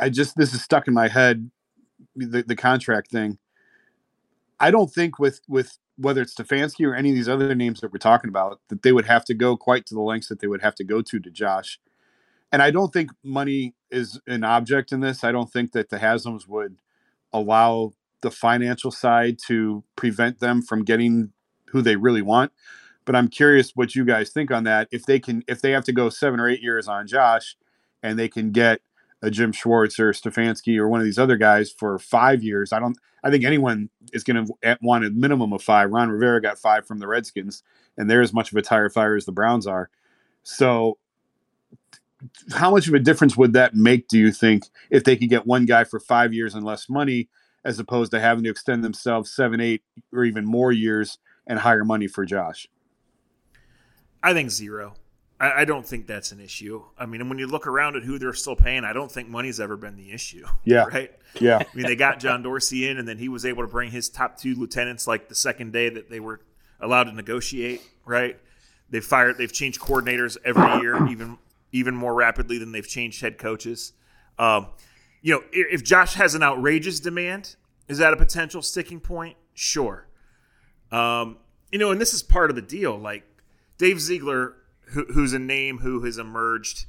I 0.00 0.08
just 0.08 0.36
this 0.36 0.54
is 0.54 0.62
stuck 0.62 0.88
in 0.88 0.94
my 0.94 1.08
head, 1.08 1.50
the 2.16 2.42
the 2.42 2.56
contract 2.56 3.10
thing. 3.10 3.38
I 4.60 4.70
don't 4.70 4.92
think 4.92 5.18
with 5.18 5.40
with 5.48 5.78
whether 5.96 6.22
it's 6.22 6.34
Stefanski 6.34 6.86
or 6.86 6.94
any 6.94 7.10
of 7.10 7.14
these 7.14 7.28
other 7.28 7.54
names 7.54 7.80
that 7.80 7.92
we're 7.92 7.98
talking 7.98 8.28
about 8.28 8.60
that 8.68 8.82
they 8.82 8.92
would 8.92 9.06
have 9.06 9.24
to 9.26 9.34
go 9.34 9.56
quite 9.56 9.86
to 9.86 9.94
the 9.94 10.00
lengths 10.00 10.28
that 10.28 10.40
they 10.40 10.46
would 10.46 10.62
have 10.62 10.74
to 10.76 10.84
go 10.84 11.00
to 11.02 11.18
to 11.18 11.30
Josh. 11.30 11.80
And 12.52 12.62
I 12.62 12.70
don't 12.70 12.92
think 12.92 13.10
money 13.24 13.74
is 13.90 14.20
an 14.26 14.44
object 14.44 14.92
in 14.92 15.00
this. 15.00 15.24
I 15.24 15.32
don't 15.32 15.50
think 15.50 15.72
that 15.72 15.88
the 15.88 15.98
Haslams 15.98 16.46
would 16.46 16.76
allow 17.32 17.92
the 18.20 18.30
financial 18.30 18.90
side 18.90 19.38
to 19.46 19.82
prevent 19.96 20.40
them 20.40 20.62
from 20.62 20.84
getting 20.84 21.32
who 21.66 21.82
they 21.82 21.96
really 21.96 22.22
want. 22.22 22.52
But 23.04 23.16
I'm 23.16 23.28
curious 23.28 23.72
what 23.74 23.94
you 23.94 24.04
guys 24.04 24.30
think 24.30 24.50
on 24.50 24.64
that. 24.64 24.88
If 24.90 25.06
they 25.06 25.18
can, 25.18 25.44
if 25.46 25.60
they 25.60 25.70
have 25.72 25.84
to 25.84 25.92
go 25.92 26.08
seven 26.08 26.40
or 26.40 26.48
eight 26.48 26.62
years 26.62 26.88
on 26.88 27.06
Josh, 27.06 27.56
and 28.02 28.18
they 28.18 28.28
can 28.28 28.52
get 28.52 28.80
a 29.26 29.30
Jim 29.30 29.50
Schwartz 29.50 29.98
or 29.98 30.12
Stefanski 30.12 30.78
or 30.78 30.88
one 30.88 31.00
of 31.00 31.04
these 31.04 31.18
other 31.18 31.36
guys 31.36 31.72
for 31.72 31.98
five 31.98 32.44
years, 32.44 32.72
I 32.72 32.78
don't. 32.78 32.96
I 33.24 33.30
think 33.30 33.44
anyone 33.44 33.90
is 34.12 34.22
going 34.22 34.46
to 34.46 34.78
want 34.82 35.04
a 35.04 35.10
minimum 35.10 35.52
of 35.52 35.60
five. 35.60 35.90
Ron 35.90 36.10
Rivera 36.10 36.40
got 36.40 36.58
five 36.58 36.86
from 36.86 37.00
the 37.00 37.08
Redskins, 37.08 37.64
and 37.98 38.08
they're 38.08 38.22
as 38.22 38.32
much 38.32 38.52
of 38.52 38.56
a 38.56 38.62
tire 38.62 38.88
fire 38.88 39.16
as 39.16 39.24
the 39.24 39.32
Browns 39.32 39.66
are. 39.66 39.90
So, 40.44 40.98
how 42.52 42.70
much 42.70 42.86
of 42.86 42.94
a 42.94 43.00
difference 43.00 43.36
would 43.36 43.52
that 43.54 43.74
make? 43.74 44.06
Do 44.06 44.16
you 44.16 44.30
think 44.30 44.62
if 44.90 45.02
they 45.02 45.16
could 45.16 45.28
get 45.28 45.44
one 45.44 45.66
guy 45.66 45.82
for 45.82 45.98
five 45.98 46.32
years 46.32 46.54
and 46.54 46.64
less 46.64 46.88
money, 46.88 47.28
as 47.64 47.80
opposed 47.80 48.12
to 48.12 48.20
having 48.20 48.44
to 48.44 48.50
extend 48.50 48.84
themselves 48.84 49.32
seven, 49.32 49.60
eight, 49.60 49.82
or 50.12 50.24
even 50.24 50.44
more 50.44 50.70
years 50.70 51.18
and 51.48 51.58
higher 51.58 51.84
money 51.84 52.06
for 52.06 52.24
Josh? 52.24 52.68
I 54.22 54.34
think 54.34 54.50
zero. 54.50 54.94
I, 55.38 55.62
I, 55.62 55.64
don't 55.64 55.86
think 55.86 56.06
that's 56.06 56.32
an 56.32 56.40
issue. 56.40 56.82
I 56.98 57.06
mean, 57.06 57.28
when 57.28 57.38
you 57.38 57.46
look 57.46 57.66
around 57.66 57.96
at 57.96 58.02
who 58.04 58.18
they're 58.18 58.32
still 58.32 58.56
paying, 58.56 58.84
I 58.84 58.92
don't 58.92 59.10
think 59.10 59.28
money's 59.28 59.60
ever 59.60 59.76
been 59.76 59.96
the 59.96 60.12
issue. 60.12 60.46
Yeah. 60.64 60.84
Right. 60.84 61.12
Yeah. 61.40 61.58
I 61.58 61.76
mean, 61.76 61.86
they 61.86 61.94
got 61.96 62.18
John 62.18 62.42
Dorsey 62.42 62.88
in, 62.88 62.98
and 62.98 63.06
then 63.06 63.18
he 63.18 63.28
was 63.28 63.44
able 63.44 63.62
to 63.62 63.68
bring 63.68 63.90
his 63.90 64.08
top 64.08 64.38
two 64.38 64.54
lieutenants 64.54 65.06
like 65.06 65.28
the 65.28 65.34
second 65.34 65.72
day 65.72 65.88
that 65.88 66.10
they 66.10 66.18
were 66.18 66.40
allowed 66.80 67.04
to 67.04 67.12
negotiate. 67.12 67.82
Right. 68.04 68.38
They've 68.90 69.04
fired. 69.04 69.38
They've 69.38 69.52
changed 69.52 69.80
coordinators 69.80 70.36
every 70.44 70.80
year, 70.80 71.06
even 71.10 71.38
even 71.72 71.94
more 71.94 72.14
rapidly 72.14 72.58
than 72.58 72.72
they've 72.72 72.86
changed 72.86 73.20
head 73.20 73.38
coaches. 73.38 73.92
Um, 74.38 74.68
you 75.22 75.34
know, 75.34 75.42
if 75.52 75.84
Josh 75.84 76.14
has 76.14 76.34
an 76.34 76.42
outrageous 76.42 77.00
demand, 77.00 77.56
is 77.88 77.98
that 77.98 78.12
a 78.12 78.16
potential 78.16 78.62
sticking 78.62 79.00
point? 79.00 79.36
Sure. 79.54 80.06
Um, 80.90 81.38
you 81.72 81.78
know, 81.78 81.90
and 81.90 82.00
this 82.00 82.14
is 82.14 82.22
part 82.22 82.50
of 82.50 82.56
the 82.56 82.62
deal. 82.62 82.96
Like 82.96 83.24
Dave 83.78 84.00
Ziegler 84.00 84.54
who, 84.86 85.04
who's 85.12 85.32
a 85.32 85.38
name 85.38 85.78
who 85.78 86.02
has 86.02 86.18
emerged 86.18 86.86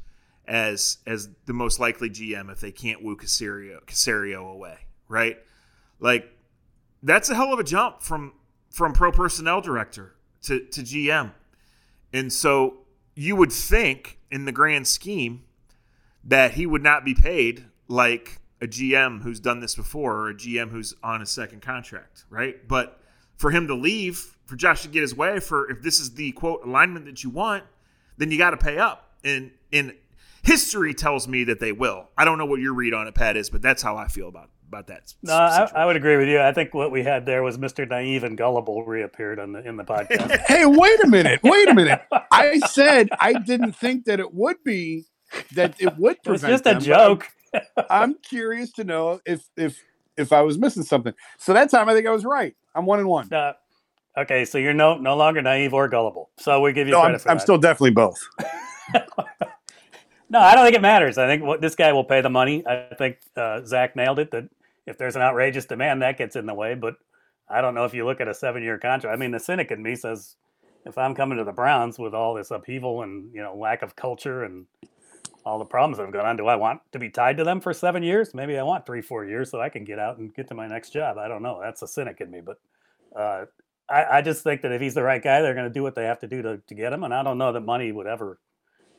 as 0.47 0.97
as 1.05 1.29
the 1.45 1.53
most 1.53 1.79
likely 1.79 2.09
GM 2.09 2.51
if 2.51 2.59
they 2.59 2.71
can't 2.71 3.03
woo 3.03 3.17
Caserio, 3.17 3.83
Caserio 3.85 4.51
away, 4.51 4.77
right? 5.07 5.37
Like 5.99 6.31
that's 7.03 7.29
a 7.29 7.35
hell 7.35 7.53
of 7.53 7.59
a 7.59 7.63
jump 7.63 8.01
from 8.01 8.33
from 8.71 8.93
pro 8.93 9.11
personnel 9.11 9.61
director 9.61 10.15
to, 10.43 10.59
to 10.59 10.81
GM. 10.81 11.31
And 12.13 12.31
so 12.31 12.79
you 13.15 13.35
would 13.35 13.51
think 13.51 14.19
in 14.31 14.45
the 14.45 14.51
grand 14.51 14.87
scheme 14.87 15.43
that 16.23 16.53
he 16.53 16.65
would 16.65 16.83
not 16.83 17.03
be 17.03 17.13
paid 17.13 17.65
like 17.87 18.39
a 18.61 18.67
GM 18.67 19.23
who's 19.23 19.39
done 19.39 19.59
this 19.59 19.75
before 19.75 20.15
or 20.15 20.29
a 20.29 20.33
GM 20.35 20.69
who's 20.69 20.95
on 21.03 21.21
a 21.21 21.25
second 21.25 21.61
contract, 21.61 22.25
right? 22.29 22.67
But 22.67 22.99
for 23.35 23.51
him 23.51 23.67
to 23.67 23.75
leave, 23.75 24.37
for 24.45 24.55
Josh 24.55 24.81
to 24.81 24.87
get 24.87 25.01
his 25.01 25.15
way, 25.15 25.39
for 25.39 25.69
if 25.69 25.81
this 25.81 25.99
is 25.99 26.15
the 26.15 26.31
quote 26.33 26.65
alignment 26.65 27.05
that 27.05 27.23
you 27.23 27.29
want, 27.29 27.63
then 28.17 28.31
you 28.31 28.37
got 28.37 28.51
to 28.51 28.57
pay 28.57 28.77
up. 28.77 29.11
And 29.23 29.51
in 29.71 29.93
history 30.43 30.93
tells 30.93 31.27
me 31.27 31.43
that 31.45 31.59
they 31.59 31.71
will. 31.71 32.09
I 32.17 32.25
don't 32.25 32.37
know 32.37 32.45
what 32.45 32.59
your 32.59 32.73
read 32.73 32.93
on 32.93 33.07
it, 33.07 33.15
Pat, 33.15 33.37
is, 33.37 33.49
but 33.49 33.61
that's 33.61 33.81
how 33.81 33.97
I 33.97 34.07
feel 34.07 34.27
about 34.27 34.49
about 34.67 34.87
that. 34.87 35.13
No, 35.23 35.33
I, 35.33 35.69
I, 35.75 35.85
would 35.85 35.95
agree 35.95 36.17
with 36.17 36.27
you. 36.27 36.41
I 36.41 36.51
think 36.51 36.73
what 36.73 36.91
we 36.91 37.03
had 37.03 37.25
there 37.25 37.41
was 37.41 37.57
Mr. 37.57 37.87
Naive 37.89 38.23
and 38.23 38.37
Gullible 38.37 38.83
reappeared 38.83 39.39
on 39.39 39.53
the 39.53 39.65
in 39.65 39.77
the 39.77 39.83
podcast. 39.83 40.37
hey, 40.47 40.65
wait 40.65 41.03
a 41.03 41.07
minute, 41.07 41.39
wait 41.43 41.69
a 41.69 41.73
minute. 41.73 42.01
I 42.31 42.59
said 42.59 43.09
I 43.19 43.33
didn't 43.33 43.73
think 43.73 44.05
that 44.05 44.19
it 44.19 44.33
would 44.33 44.63
be 44.63 45.05
that 45.55 45.75
it 45.79 45.97
would 45.97 46.21
prevent. 46.23 46.53
It's 46.53 46.63
just 46.63 46.77
a 46.77 46.79
joke. 46.79 47.27
I'm, 47.53 47.61
I'm 47.89 48.13
curious 48.15 48.71
to 48.73 48.83
know 48.83 49.21
if 49.25 49.47
if 49.55 49.81
if 50.17 50.33
I 50.33 50.41
was 50.41 50.57
missing 50.57 50.83
something. 50.83 51.13
So 51.37 51.53
that 51.53 51.69
time 51.69 51.87
I 51.89 51.93
think 51.93 52.07
I 52.07 52.11
was 52.11 52.25
right. 52.25 52.55
I'm 52.75 52.85
one 52.85 52.99
and 52.99 53.07
one. 53.07 53.31
Uh, 53.31 53.53
Okay, 54.17 54.45
so 54.45 54.57
you're 54.57 54.73
no 54.73 54.97
no 54.97 55.15
longer 55.15 55.43
naive 55.43 55.75
or 55.75 55.87
gullible. 55.87 56.31
So 56.37 56.59
we 56.59 56.73
give 56.73 56.87
you 56.87 56.93
no, 56.93 57.01
credit 57.01 57.15
I'm, 57.15 57.19
for 57.19 57.29
I'm 57.29 57.37
that. 57.37 57.43
still 57.43 57.57
definitely 57.59 57.91
both. 57.91 58.19
no, 60.29 60.39
I 60.39 60.55
don't 60.55 60.65
think 60.65 60.75
it 60.75 60.81
matters. 60.81 61.19
I 61.19 61.27
think 61.27 61.43
what 61.43 61.61
this 61.61 61.75
guy 61.75 61.93
will 61.93 62.03
pay 62.03 62.21
the 62.21 62.29
money. 62.29 62.65
I 62.65 62.87
think 62.97 63.17
uh, 63.35 63.63
Zach 63.63 63.95
nailed 63.95 64.17
it. 64.17 64.31
That 64.31 64.49
if 64.87 64.97
there's 64.97 65.15
an 65.15 65.21
outrageous 65.21 65.65
demand, 65.65 66.01
that 66.01 66.17
gets 66.17 66.35
in 66.35 66.47
the 66.47 66.53
way. 66.55 66.73
But 66.73 66.95
I 67.47 67.61
don't 67.61 67.75
know 67.75 67.85
if 67.85 67.93
you 67.93 68.05
look 68.05 68.19
at 68.19 68.27
a 68.27 68.33
seven 68.33 68.63
year 68.63 68.79
contract. 68.79 69.15
I 69.15 69.19
mean, 69.19 69.31
the 69.31 69.39
cynic 69.39 69.69
in 69.69 69.83
me 69.83 69.95
says, 69.95 70.35
if 70.85 70.97
I'm 70.97 71.13
coming 71.13 71.37
to 71.37 71.43
the 71.43 71.51
Browns 71.51 71.99
with 71.99 72.15
all 72.15 72.33
this 72.33 72.49
upheaval 72.49 73.03
and 73.03 73.31
you 73.35 73.43
know 73.43 73.55
lack 73.55 73.83
of 73.83 73.95
culture 73.95 74.45
and 74.45 74.65
all 75.45 75.59
the 75.59 75.65
problems 75.65 75.97
that 75.97 76.05
have 76.05 76.13
gone 76.13 76.25
on, 76.25 76.37
do 76.37 76.47
I 76.47 76.55
want 76.55 76.81
to 76.91 76.97
be 76.97 77.09
tied 77.09 77.37
to 77.37 77.43
them 77.43 77.61
for 77.61 77.71
seven 77.71 78.01
years? 78.01 78.33
Maybe 78.33 78.57
I 78.57 78.63
want 78.63 78.87
three, 78.87 79.01
four 79.01 79.25
years 79.25 79.51
so 79.51 79.61
I 79.61 79.69
can 79.69 79.83
get 79.83 79.99
out 79.99 80.17
and 80.17 80.33
get 80.33 80.47
to 80.47 80.55
my 80.55 80.67
next 80.67 80.89
job. 80.89 81.19
I 81.19 81.27
don't 81.27 81.43
know. 81.43 81.59
That's 81.61 81.83
a 81.83 81.87
cynic 81.87 82.19
in 82.19 82.31
me, 82.31 82.41
but. 82.41 82.59
Uh, 83.15 83.45
I, 83.89 84.17
I 84.17 84.21
just 84.21 84.43
think 84.43 84.61
that 84.61 84.71
if 84.71 84.81
he's 84.81 84.93
the 84.93 85.03
right 85.03 85.23
guy, 85.23 85.41
they're 85.41 85.53
going 85.53 85.67
to 85.67 85.73
do 85.73 85.83
what 85.83 85.95
they 85.95 86.05
have 86.05 86.19
to 86.19 86.27
do 86.27 86.41
to, 86.41 86.57
to 86.57 86.75
get 86.75 86.91
him. 86.93 87.03
And 87.03 87.13
I 87.13 87.23
don't 87.23 87.37
know 87.37 87.53
that 87.53 87.61
money 87.61 87.91
would 87.91 88.07
ever. 88.07 88.39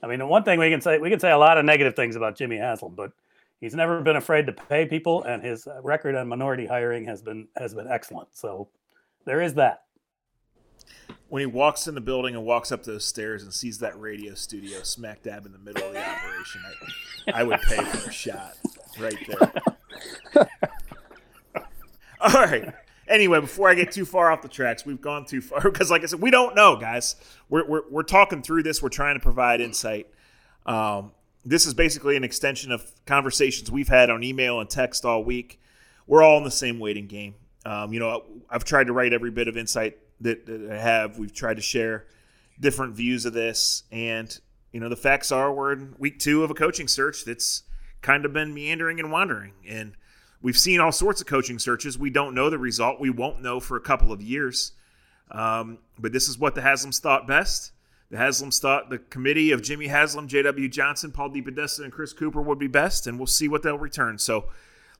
I 0.02 0.06
mean, 0.06 0.20
the 0.20 0.26
one 0.26 0.44
thing 0.44 0.58
we 0.58 0.70
can 0.70 0.80
say, 0.80 0.98
we 0.98 1.10
can 1.10 1.20
say 1.20 1.30
a 1.30 1.38
lot 1.38 1.58
of 1.58 1.64
negative 1.64 1.94
things 1.96 2.16
about 2.16 2.36
Jimmy 2.36 2.56
Haslam, 2.56 2.94
but 2.94 3.12
he's 3.60 3.74
never 3.74 4.00
been 4.00 4.16
afraid 4.16 4.46
to 4.46 4.52
pay 4.52 4.86
people, 4.86 5.24
and 5.24 5.42
his 5.42 5.66
record 5.82 6.14
on 6.14 6.28
minority 6.28 6.66
hiring 6.66 7.04
has 7.06 7.20
been 7.20 7.48
has 7.56 7.74
been 7.74 7.88
excellent. 7.88 8.28
So 8.32 8.68
there 9.24 9.40
is 9.42 9.54
that. 9.54 9.82
When 11.28 11.40
he 11.40 11.46
walks 11.46 11.88
in 11.88 11.94
the 11.94 12.00
building 12.00 12.36
and 12.36 12.44
walks 12.44 12.70
up 12.72 12.84
those 12.84 13.04
stairs 13.04 13.42
and 13.42 13.52
sees 13.52 13.78
that 13.80 13.98
radio 14.00 14.34
studio 14.34 14.82
smack 14.82 15.22
dab 15.22 15.44
in 15.44 15.52
the 15.52 15.58
middle 15.58 15.86
of 15.86 15.92
the 15.92 16.08
operation, 16.08 16.62
I, 17.26 17.40
I 17.40 17.42
would 17.42 17.60
pay 17.62 17.84
for 17.84 18.08
a 18.08 18.12
shot 18.12 18.54
right 18.98 19.18
there. 19.26 20.46
All 22.20 22.32
right 22.32 22.72
anyway, 23.08 23.40
before 23.40 23.68
I 23.68 23.74
get 23.74 23.92
too 23.92 24.04
far 24.04 24.30
off 24.30 24.42
the 24.42 24.48
tracks, 24.48 24.86
we've 24.86 25.00
gone 25.00 25.24
too 25.24 25.40
far 25.40 25.60
because, 25.70 25.90
like 25.90 26.02
I 26.02 26.06
said, 26.06 26.20
we 26.20 26.30
don't 26.30 26.54
know, 26.54 26.76
guys. 26.76 27.16
We're, 27.48 27.66
we're, 27.66 27.82
we're 27.90 28.02
talking 28.02 28.42
through 28.42 28.62
this. 28.62 28.82
We're 28.82 28.88
trying 28.88 29.16
to 29.16 29.20
provide 29.20 29.60
insight. 29.60 30.08
Um, 30.66 31.12
this 31.44 31.66
is 31.66 31.74
basically 31.74 32.16
an 32.16 32.24
extension 32.24 32.72
of 32.72 32.90
conversations 33.06 33.70
we've 33.70 33.88
had 33.88 34.10
on 34.10 34.22
email 34.22 34.60
and 34.60 34.68
text 34.68 35.04
all 35.04 35.24
week. 35.24 35.60
We're 36.06 36.22
all 36.22 36.38
in 36.38 36.44
the 36.44 36.50
same 36.50 36.78
waiting 36.78 37.06
game. 37.06 37.34
Um, 37.64 37.92
you 37.92 38.00
know, 38.00 38.24
I've 38.50 38.64
tried 38.64 38.86
to 38.86 38.92
write 38.92 39.12
every 39.12 39.30
bit 39.30 39.48
of 39.48 39.56
insight 39.56 39.98
that, 40.20 40.46
that 40.46 40.70
I 40.70 40.78
have. 40.78 41.18
We've 41.18 41.32
tried 41.32 41.56
to 41.56 41.62
share 41.62 42.06
different 42.60 42.94
views 42.94 43.24
of 43.24 43.32
this, 43.32 43.84
and 43.92 44.38
you 44.72 44.80
know, 44.80 44.88
the 44.88 44.96
facts 44.96 45.32
are 45.32 45.52
we're 45.52 45.72
in 45.72 45.94
week 45.98 46.18
two 46.18 46.44
of 46.44 46.50
a 46.50 46.54
coaching 46.54 46.88
search 46.88 47.24
that's 47.24 47.62
kind 48.02 48.24
of 48.24 48.32
been 48.32 48.54
meandering 48.54 49.00
and 49.00 49.10
wandering, 49.10 49.52
and 49.66 49.94
We've 50.40 50.58
seen 50.58 50.80
all 50.80 50.92
sorts 50.92 51.20
of 51.20 51.26
coaching 51.26 51.58
searches. 51.58 51.98
We 51.98 52.10
don't 52.10 52.34
know 52.34 52.48
the 52.48 52.58
result. 52.58 53.00
We 53.00 53.10
won't 53.10 53.42
know 53.42 53.58
for 53.58 53.76
a 53.76 53.80
couple 53.80 54.12
of 54.12 54.22
years. 54.22 54.72
Um, 55.30 55.78
but 55.98 56.12
this 56.12 56.28
is 56.28 56.38
what 56.38 56.54
the 56.54 56.60
Haslams 56.60 57.00
thought 57.00 57.26
best. 57.26 57.72
The 58.10 58.16
Haslams 58.16 58.60
thought 58.60 58.88
the 58.88 58.98
committee 58.98 59.50
of 59.50 59.62
Jimmy 59.62 59.88
Haslam, 59.88 60.28
J.W. 60.28 60.68
Johnson, 60.68 61.12
Paul 61.12 61.30
DePodesta, 61.30 61.84
and 61.84 61.92
Chris 61.92 62.12
Cooper 62.12 62.40
would 62.40 62.58
be 62.58 62.68
best, 62.68 63.06
and 63.06 63.18
we'll 63.18 63.26
see 63.26 63.48
what 63.48 63.62
they'll 63.62 63.76
return. 63.76 64.16
So 64.18 64.46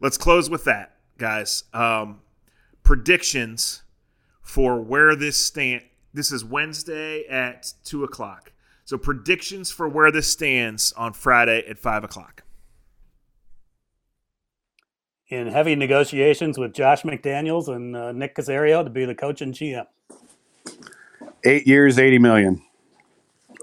let's 0.01 0.19
close 0.19 0.51
with 0.51 0.65
that, 0.65 0.97
guys. 1.17 1.65
Um, 1.73 2.21
predictions 2.83 3.83
for 4.43 4.81
where 4.81 5.17
this 5.17 5.39
stand. 5.39 5.83
This 6.13 6.33
is 6.33 6.45
Wednesday 6.45 7.27
at 7.29 7.73
two 7.85 8.05
o'clock. 8.05 8.53
So 8.85 8.99
predictions 8.99 9.71
for 9.71 9.89
where 9.89 10.11
this 10.11 10.31
stands 10.31 10.93
on 10.93 11.13
Friday 11.13 11.65
at 11.67 11.79
five 11.79 12.05
o'clock 12.05 12.43
in 15.29 15.47
heavy 15.49 15.75
negotiations 15.75 16.59
with 16.59 16.73
Josh 16.73 17.03
McDaniels 17.03 17.69
and 17.69 17.97
uh, 17.97 18.13
Nick 18.13 18.35
Caserio 18.35 18.83
to 18.83 18.91
be 18.91 19.05
the 19.05 19.15
coach 19.15 19.43
and 19.43 19.53
GM. 19.53 19.87
Eight 21.45 21.67
years, 21.67 21.99
80 21.99 22.19
million, 22.19 22.63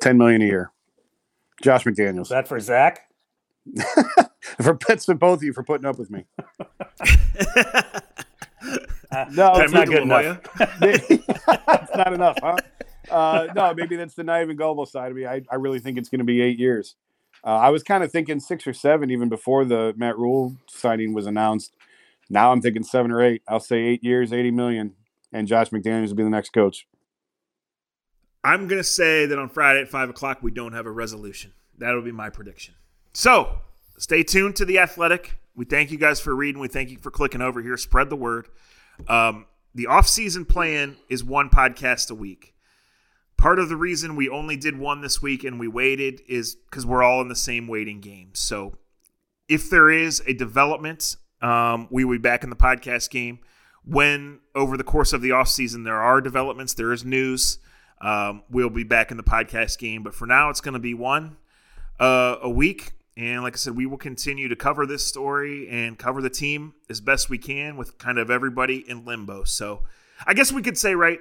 10 0.02 0.18
million 0.18 0.42
a 0.42 0.46
year. 0.46 0.72
Josh 1.64 1.84
McDaniels. 1.84 2.24
Is 2.24 2.30
that 2.30 2.48
for 2.48 2.60
Zach? 2.60 3.10
for 4.62 4.76
pets 4.76 5.06
to 5.06 5.16
both 5.16 5.40
of 5.40 5.44
you 5.44 5.54
for 5.54 5.64
putting 5.64 5.86
up 5.86 5.98
with 5.98 6.10
me. 6.10 6.26
No, 9.32 9.54
it's 9.56 9.72
not 9.72 9.88
good 9.88 10.04
enough. 10.04 10.40
It's 10.82 11.96
not 11.96 12.14
enough, 12.14 12.38
huh? 12.42 12.58
Uh, 13.10 13.48
no, 13.56 13.74
maybe 13.74 13.96
that's 13.96 14.14
the 14.14 14.24
naive 14.24 14.50
and 14.50 14.58
gullible 14.58 14.86
side 14.86 15.12
of 15.12 15.18
me. 15.18 15.26
I, 15.26 15.42
I 15.50 15.56
really 15.56 15.80
think 15.80 15.98
it's 15.98 16.10
going 16.10 16.20
to 16.20 16.26
be 16.26 16.42
eight 16.42 16.60
years. 16.60 16.96
Uh, 17.46 17.58
I 17.58 17.70
was 17.70 17.84
kind 17.84 18.04
of 18.04 18.12
thinking 18.12 18.40
six 18.40 18.66
or 18.66 18.74
seven 18.74 19.12
even 19.12 19.30
before 19.30 19.66
the 19.66 19.94
Matt 19.96 20.18
Rhule 20.18 20.56
signing 20.68 21.14
was 21.14 21.28
announced. 21.28 21.76
Now 22.28 22.52
I'm 22.52 22.60
thinking 22.60 22.84
seven 22.84 23.12
or 23.12 23.22
eight. 23.22 23.44
I'll 23.48 23.60
say 23.60 23.78
eight 23.78 24.04
years, 24.04 24.34
80 24.34 24.50
million, 24.52 24.94
and 25.32 25.48
Josh 25.48 25.70
McDaniels 25.70 26.08
will 26.08 26.16
be 26.16 26.24
the 26.24 26.30
next 26.30 26.50
coach. 26.50 26.88
I'm 28.44 28.68
going 28.68 28.80
to 28.80 28.84
say 28.84 29.28
that 29.28 29.38
on 29.38 29.50
Friday 29.50 29.82
at 29.82 29.90
5 29.90 30.10
o'clock, 30.10 30.40
we 30.42 30.52
don't 30.52 30.74
have 30.74 30.86
a 30.86 30.92
resolution. 30.92 31.54
That'll 31.78 32.02
be 32.02 32.12
my 32.12 32.30
prediction. 32.30 32.76
So 33.14 33.60
stay 33.98 34.24
tuned 34.24 34.56
to 34.58 34.66
The 34.66 34.80
Athletic. 34.80 35.38
We 35.56 35.66
thank 35.66 35.92
you 35.92 35.98
guys 35.98 36.20
for 36.20 36.36
reading. 36.36 36.60
We 36.60 36.68
thank 36.68 36.90
you 36.90 36.98
for 36.98 37.12
clicking 37.12 37.42
over 37.42 37.62
here. 37.62 37.78
Spread 37.78 38.10
the 38.10 38.16
word. 38.16 38.48
Um, 39.08 39.46
the 39.74 39.88
off-season 39.88 40.46
plan 40.46 40.98
is 41.10 41.24
one 41.24 41.50
podcast 41.50 42.10
a 42.10 42.16
week. 42.16 42.55
Part 43.38 43.60
of 43.60 43.70
the 43.70 43.76
reason 43.76 44.16
we 44.16 44.30
only 44.30 44.56
did 44.58 44.78
one 44.80 45.02
this 45.02 45.22
week 45.22 45.44
and 45.44 45.60
we 45.60 45.68
waited 45.68 46.22
is 46.28 46.56
because 46.56 46.86
we're 46.86 47.04
all 47.04 47.22
in 47.22 47.28
the 47.28 47.36
same 47.36 47.68
waiting 47.68 48.00
game. 48.02 48.30
So 48.34 48.78
if 49.48 49.70
there 49.70 49.90
is 49.90 50.24
a 50.26 50.34
development, 50.34 51.18
um, 51.42 51.88
we 51.92 52.04
will 52.06 52.14
be 52.16 52.20
back 52.22 52.44
in 52.44 52.50
the 52.50 52.56
podcast 52.56 53.10
game. 53.10 53.40
When 53.84 54.40
over 54.56 54.78
the 54.78 54.84
course 54.84 55.14
of 55.14 55.22
the 55.22 55.30
offseason 55.30 55.84
there 55.84 56.02
are 56.02 56.22
developments, 56.22 56.74
there 56.74 56.92
is 56.92 57.06
news, 57.06 57.60
um, 58.02 58.44
we'll 58.50 58.70
be 58.72 58.84
back 58.84 59.12
in 59.12 59.18
the 59.18 59.24
podcast 59.24 59.78
game. 59.78 60.02
But 60.02 60.16
for 60.16 60.26
now, 60.26 60.50
it's 60.50 60.62
going 60.62 60.74
to 60.74 60.80
be 60.80 60.94
one 60.96 61.38
uh, 62.00 62.38
a 62.42 62.50
week. 62.50 62.94
And 63.18 63.44
like 63.44 63.54
I 63.54 63.58
said, 63.58 63.76
we 63.76 63.86
will 63.86 63.98
continue 63.98 64.48
to 64.48 64.56
cover 64.56 64.86
this 64.86 65.06
story 65.06 65.70
and 65.70 65.98
cover 66.00 66.22
the 66.22 66.30
team 66.30 66.74
as 66.90 67.00
best 67.00 67.30
we 67.30 67.38
can 67.38 67.78
with 67.78 67.98
kind 67.98 68.18
of 68.18 68.30
everybody 68.32 68.84
in 68.90 69.06
limbo. 69.06 69.44
So 69.44 69.84
I 70.26 70.34
guess 70.34 70.52
we 70.52 70.62
could 70.62 70.78
say, 70.78 70.96
right, 70.96 71.20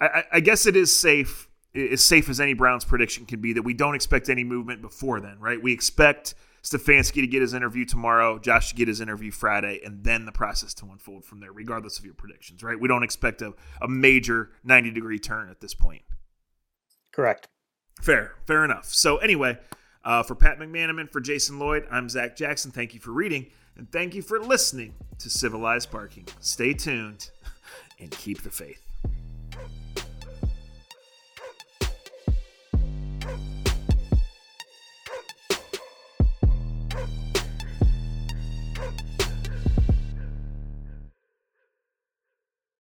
I, 0.00 0.06
I- 0.06 0.24
I 0.34 0.40
guess 0.40 0.66
it 0.66 0.76
is 0.76 0.94
safe, 0.96 1.47
as 1.78 2.02
safe 2.02 2.28
as 2.28 2.40
any 2.40 2.54
Browns 2.54 2.84
prediction 2.84 3.26
can 3.26 3.40
be, 3.40 3.52
that 3.52 3.62
we 3.62 3.74
don't 3.74 3.94
expect 3.94 4.28
any 4.28 4.44
movement 4.44 4.82
before 4.82 5.20
then, 5.20 5.38
right? 5.38 5.62
We 5.62 5.72
expect 5.72 6.34
Stefanski 6.62 7.20
to 7.20 7.26
get 7.26 7.40
his 7.40 7.54
interview 7.54 7.84
tomorrow, 7.84 8.38
Josh 8.38 8.70
to 8.70 8.74
get 8.74 8.88
his 8.88 9.00
interview 9.00 9.30
Friday, 9.30 9.80
and 9.84 10.04
then 10.04 10.24
the 10.24 10.32
process 10.32 10.74
to 10.74 10.86
unfold 10.86 11.24
from 11.24 11.40
there, 11.40 11.52
regardless 11.52 11.98
of 11.98 12.04
your 12.04 12.14
predictions, 12.14 12.62
right? 12.62 12.78
We 12.78 12.88
don't 12.88 13.02
expect 13.02 13.42
a, 13.42 13.54
a 13.80 13.88
major 13.88 14.50
90 14.64 14.90
degree 14.90 15.18
turn 15.18 15.48
at 15.50 15.60
this 15.60 15.74
point. 15.74 16.02
Correct. 17.12 17.48
Fair, 18.02 18.32
fair 18.46 18.64
enough. 18.64 18.86
So 18.86 19.18
anyway, 19.18 19.58
uh, 20.04 20.22
for 20.22 20.34
Pat 20.34 20.58
McManamon, 20.58 21.10
for 21.10 21.20
Jason 21.20 21.58
Lloyd, 21.58 21.86
I'm 21.90 22.08
Zach 22.08 22.36
Jackson. 22.36 22.70
Thank 22.70 22.94
you 22.94 23.00
for 23.00 23.12
reading, 23.12 23.46
and 23.76 23.90
thank 23.90 24.14
you 24.14 24.22
for 24.22 24.38
listening 24.38 24.94
to 25.18 25.30
Civilized 25.30 25.90
Barking. 25.90 26.26
Stay 26.40 26.74
tuned 26.74 27.30
and 28.00 28.10
keep 28.10 28.42
the 28.42 28.50
faith. 28.50 28.87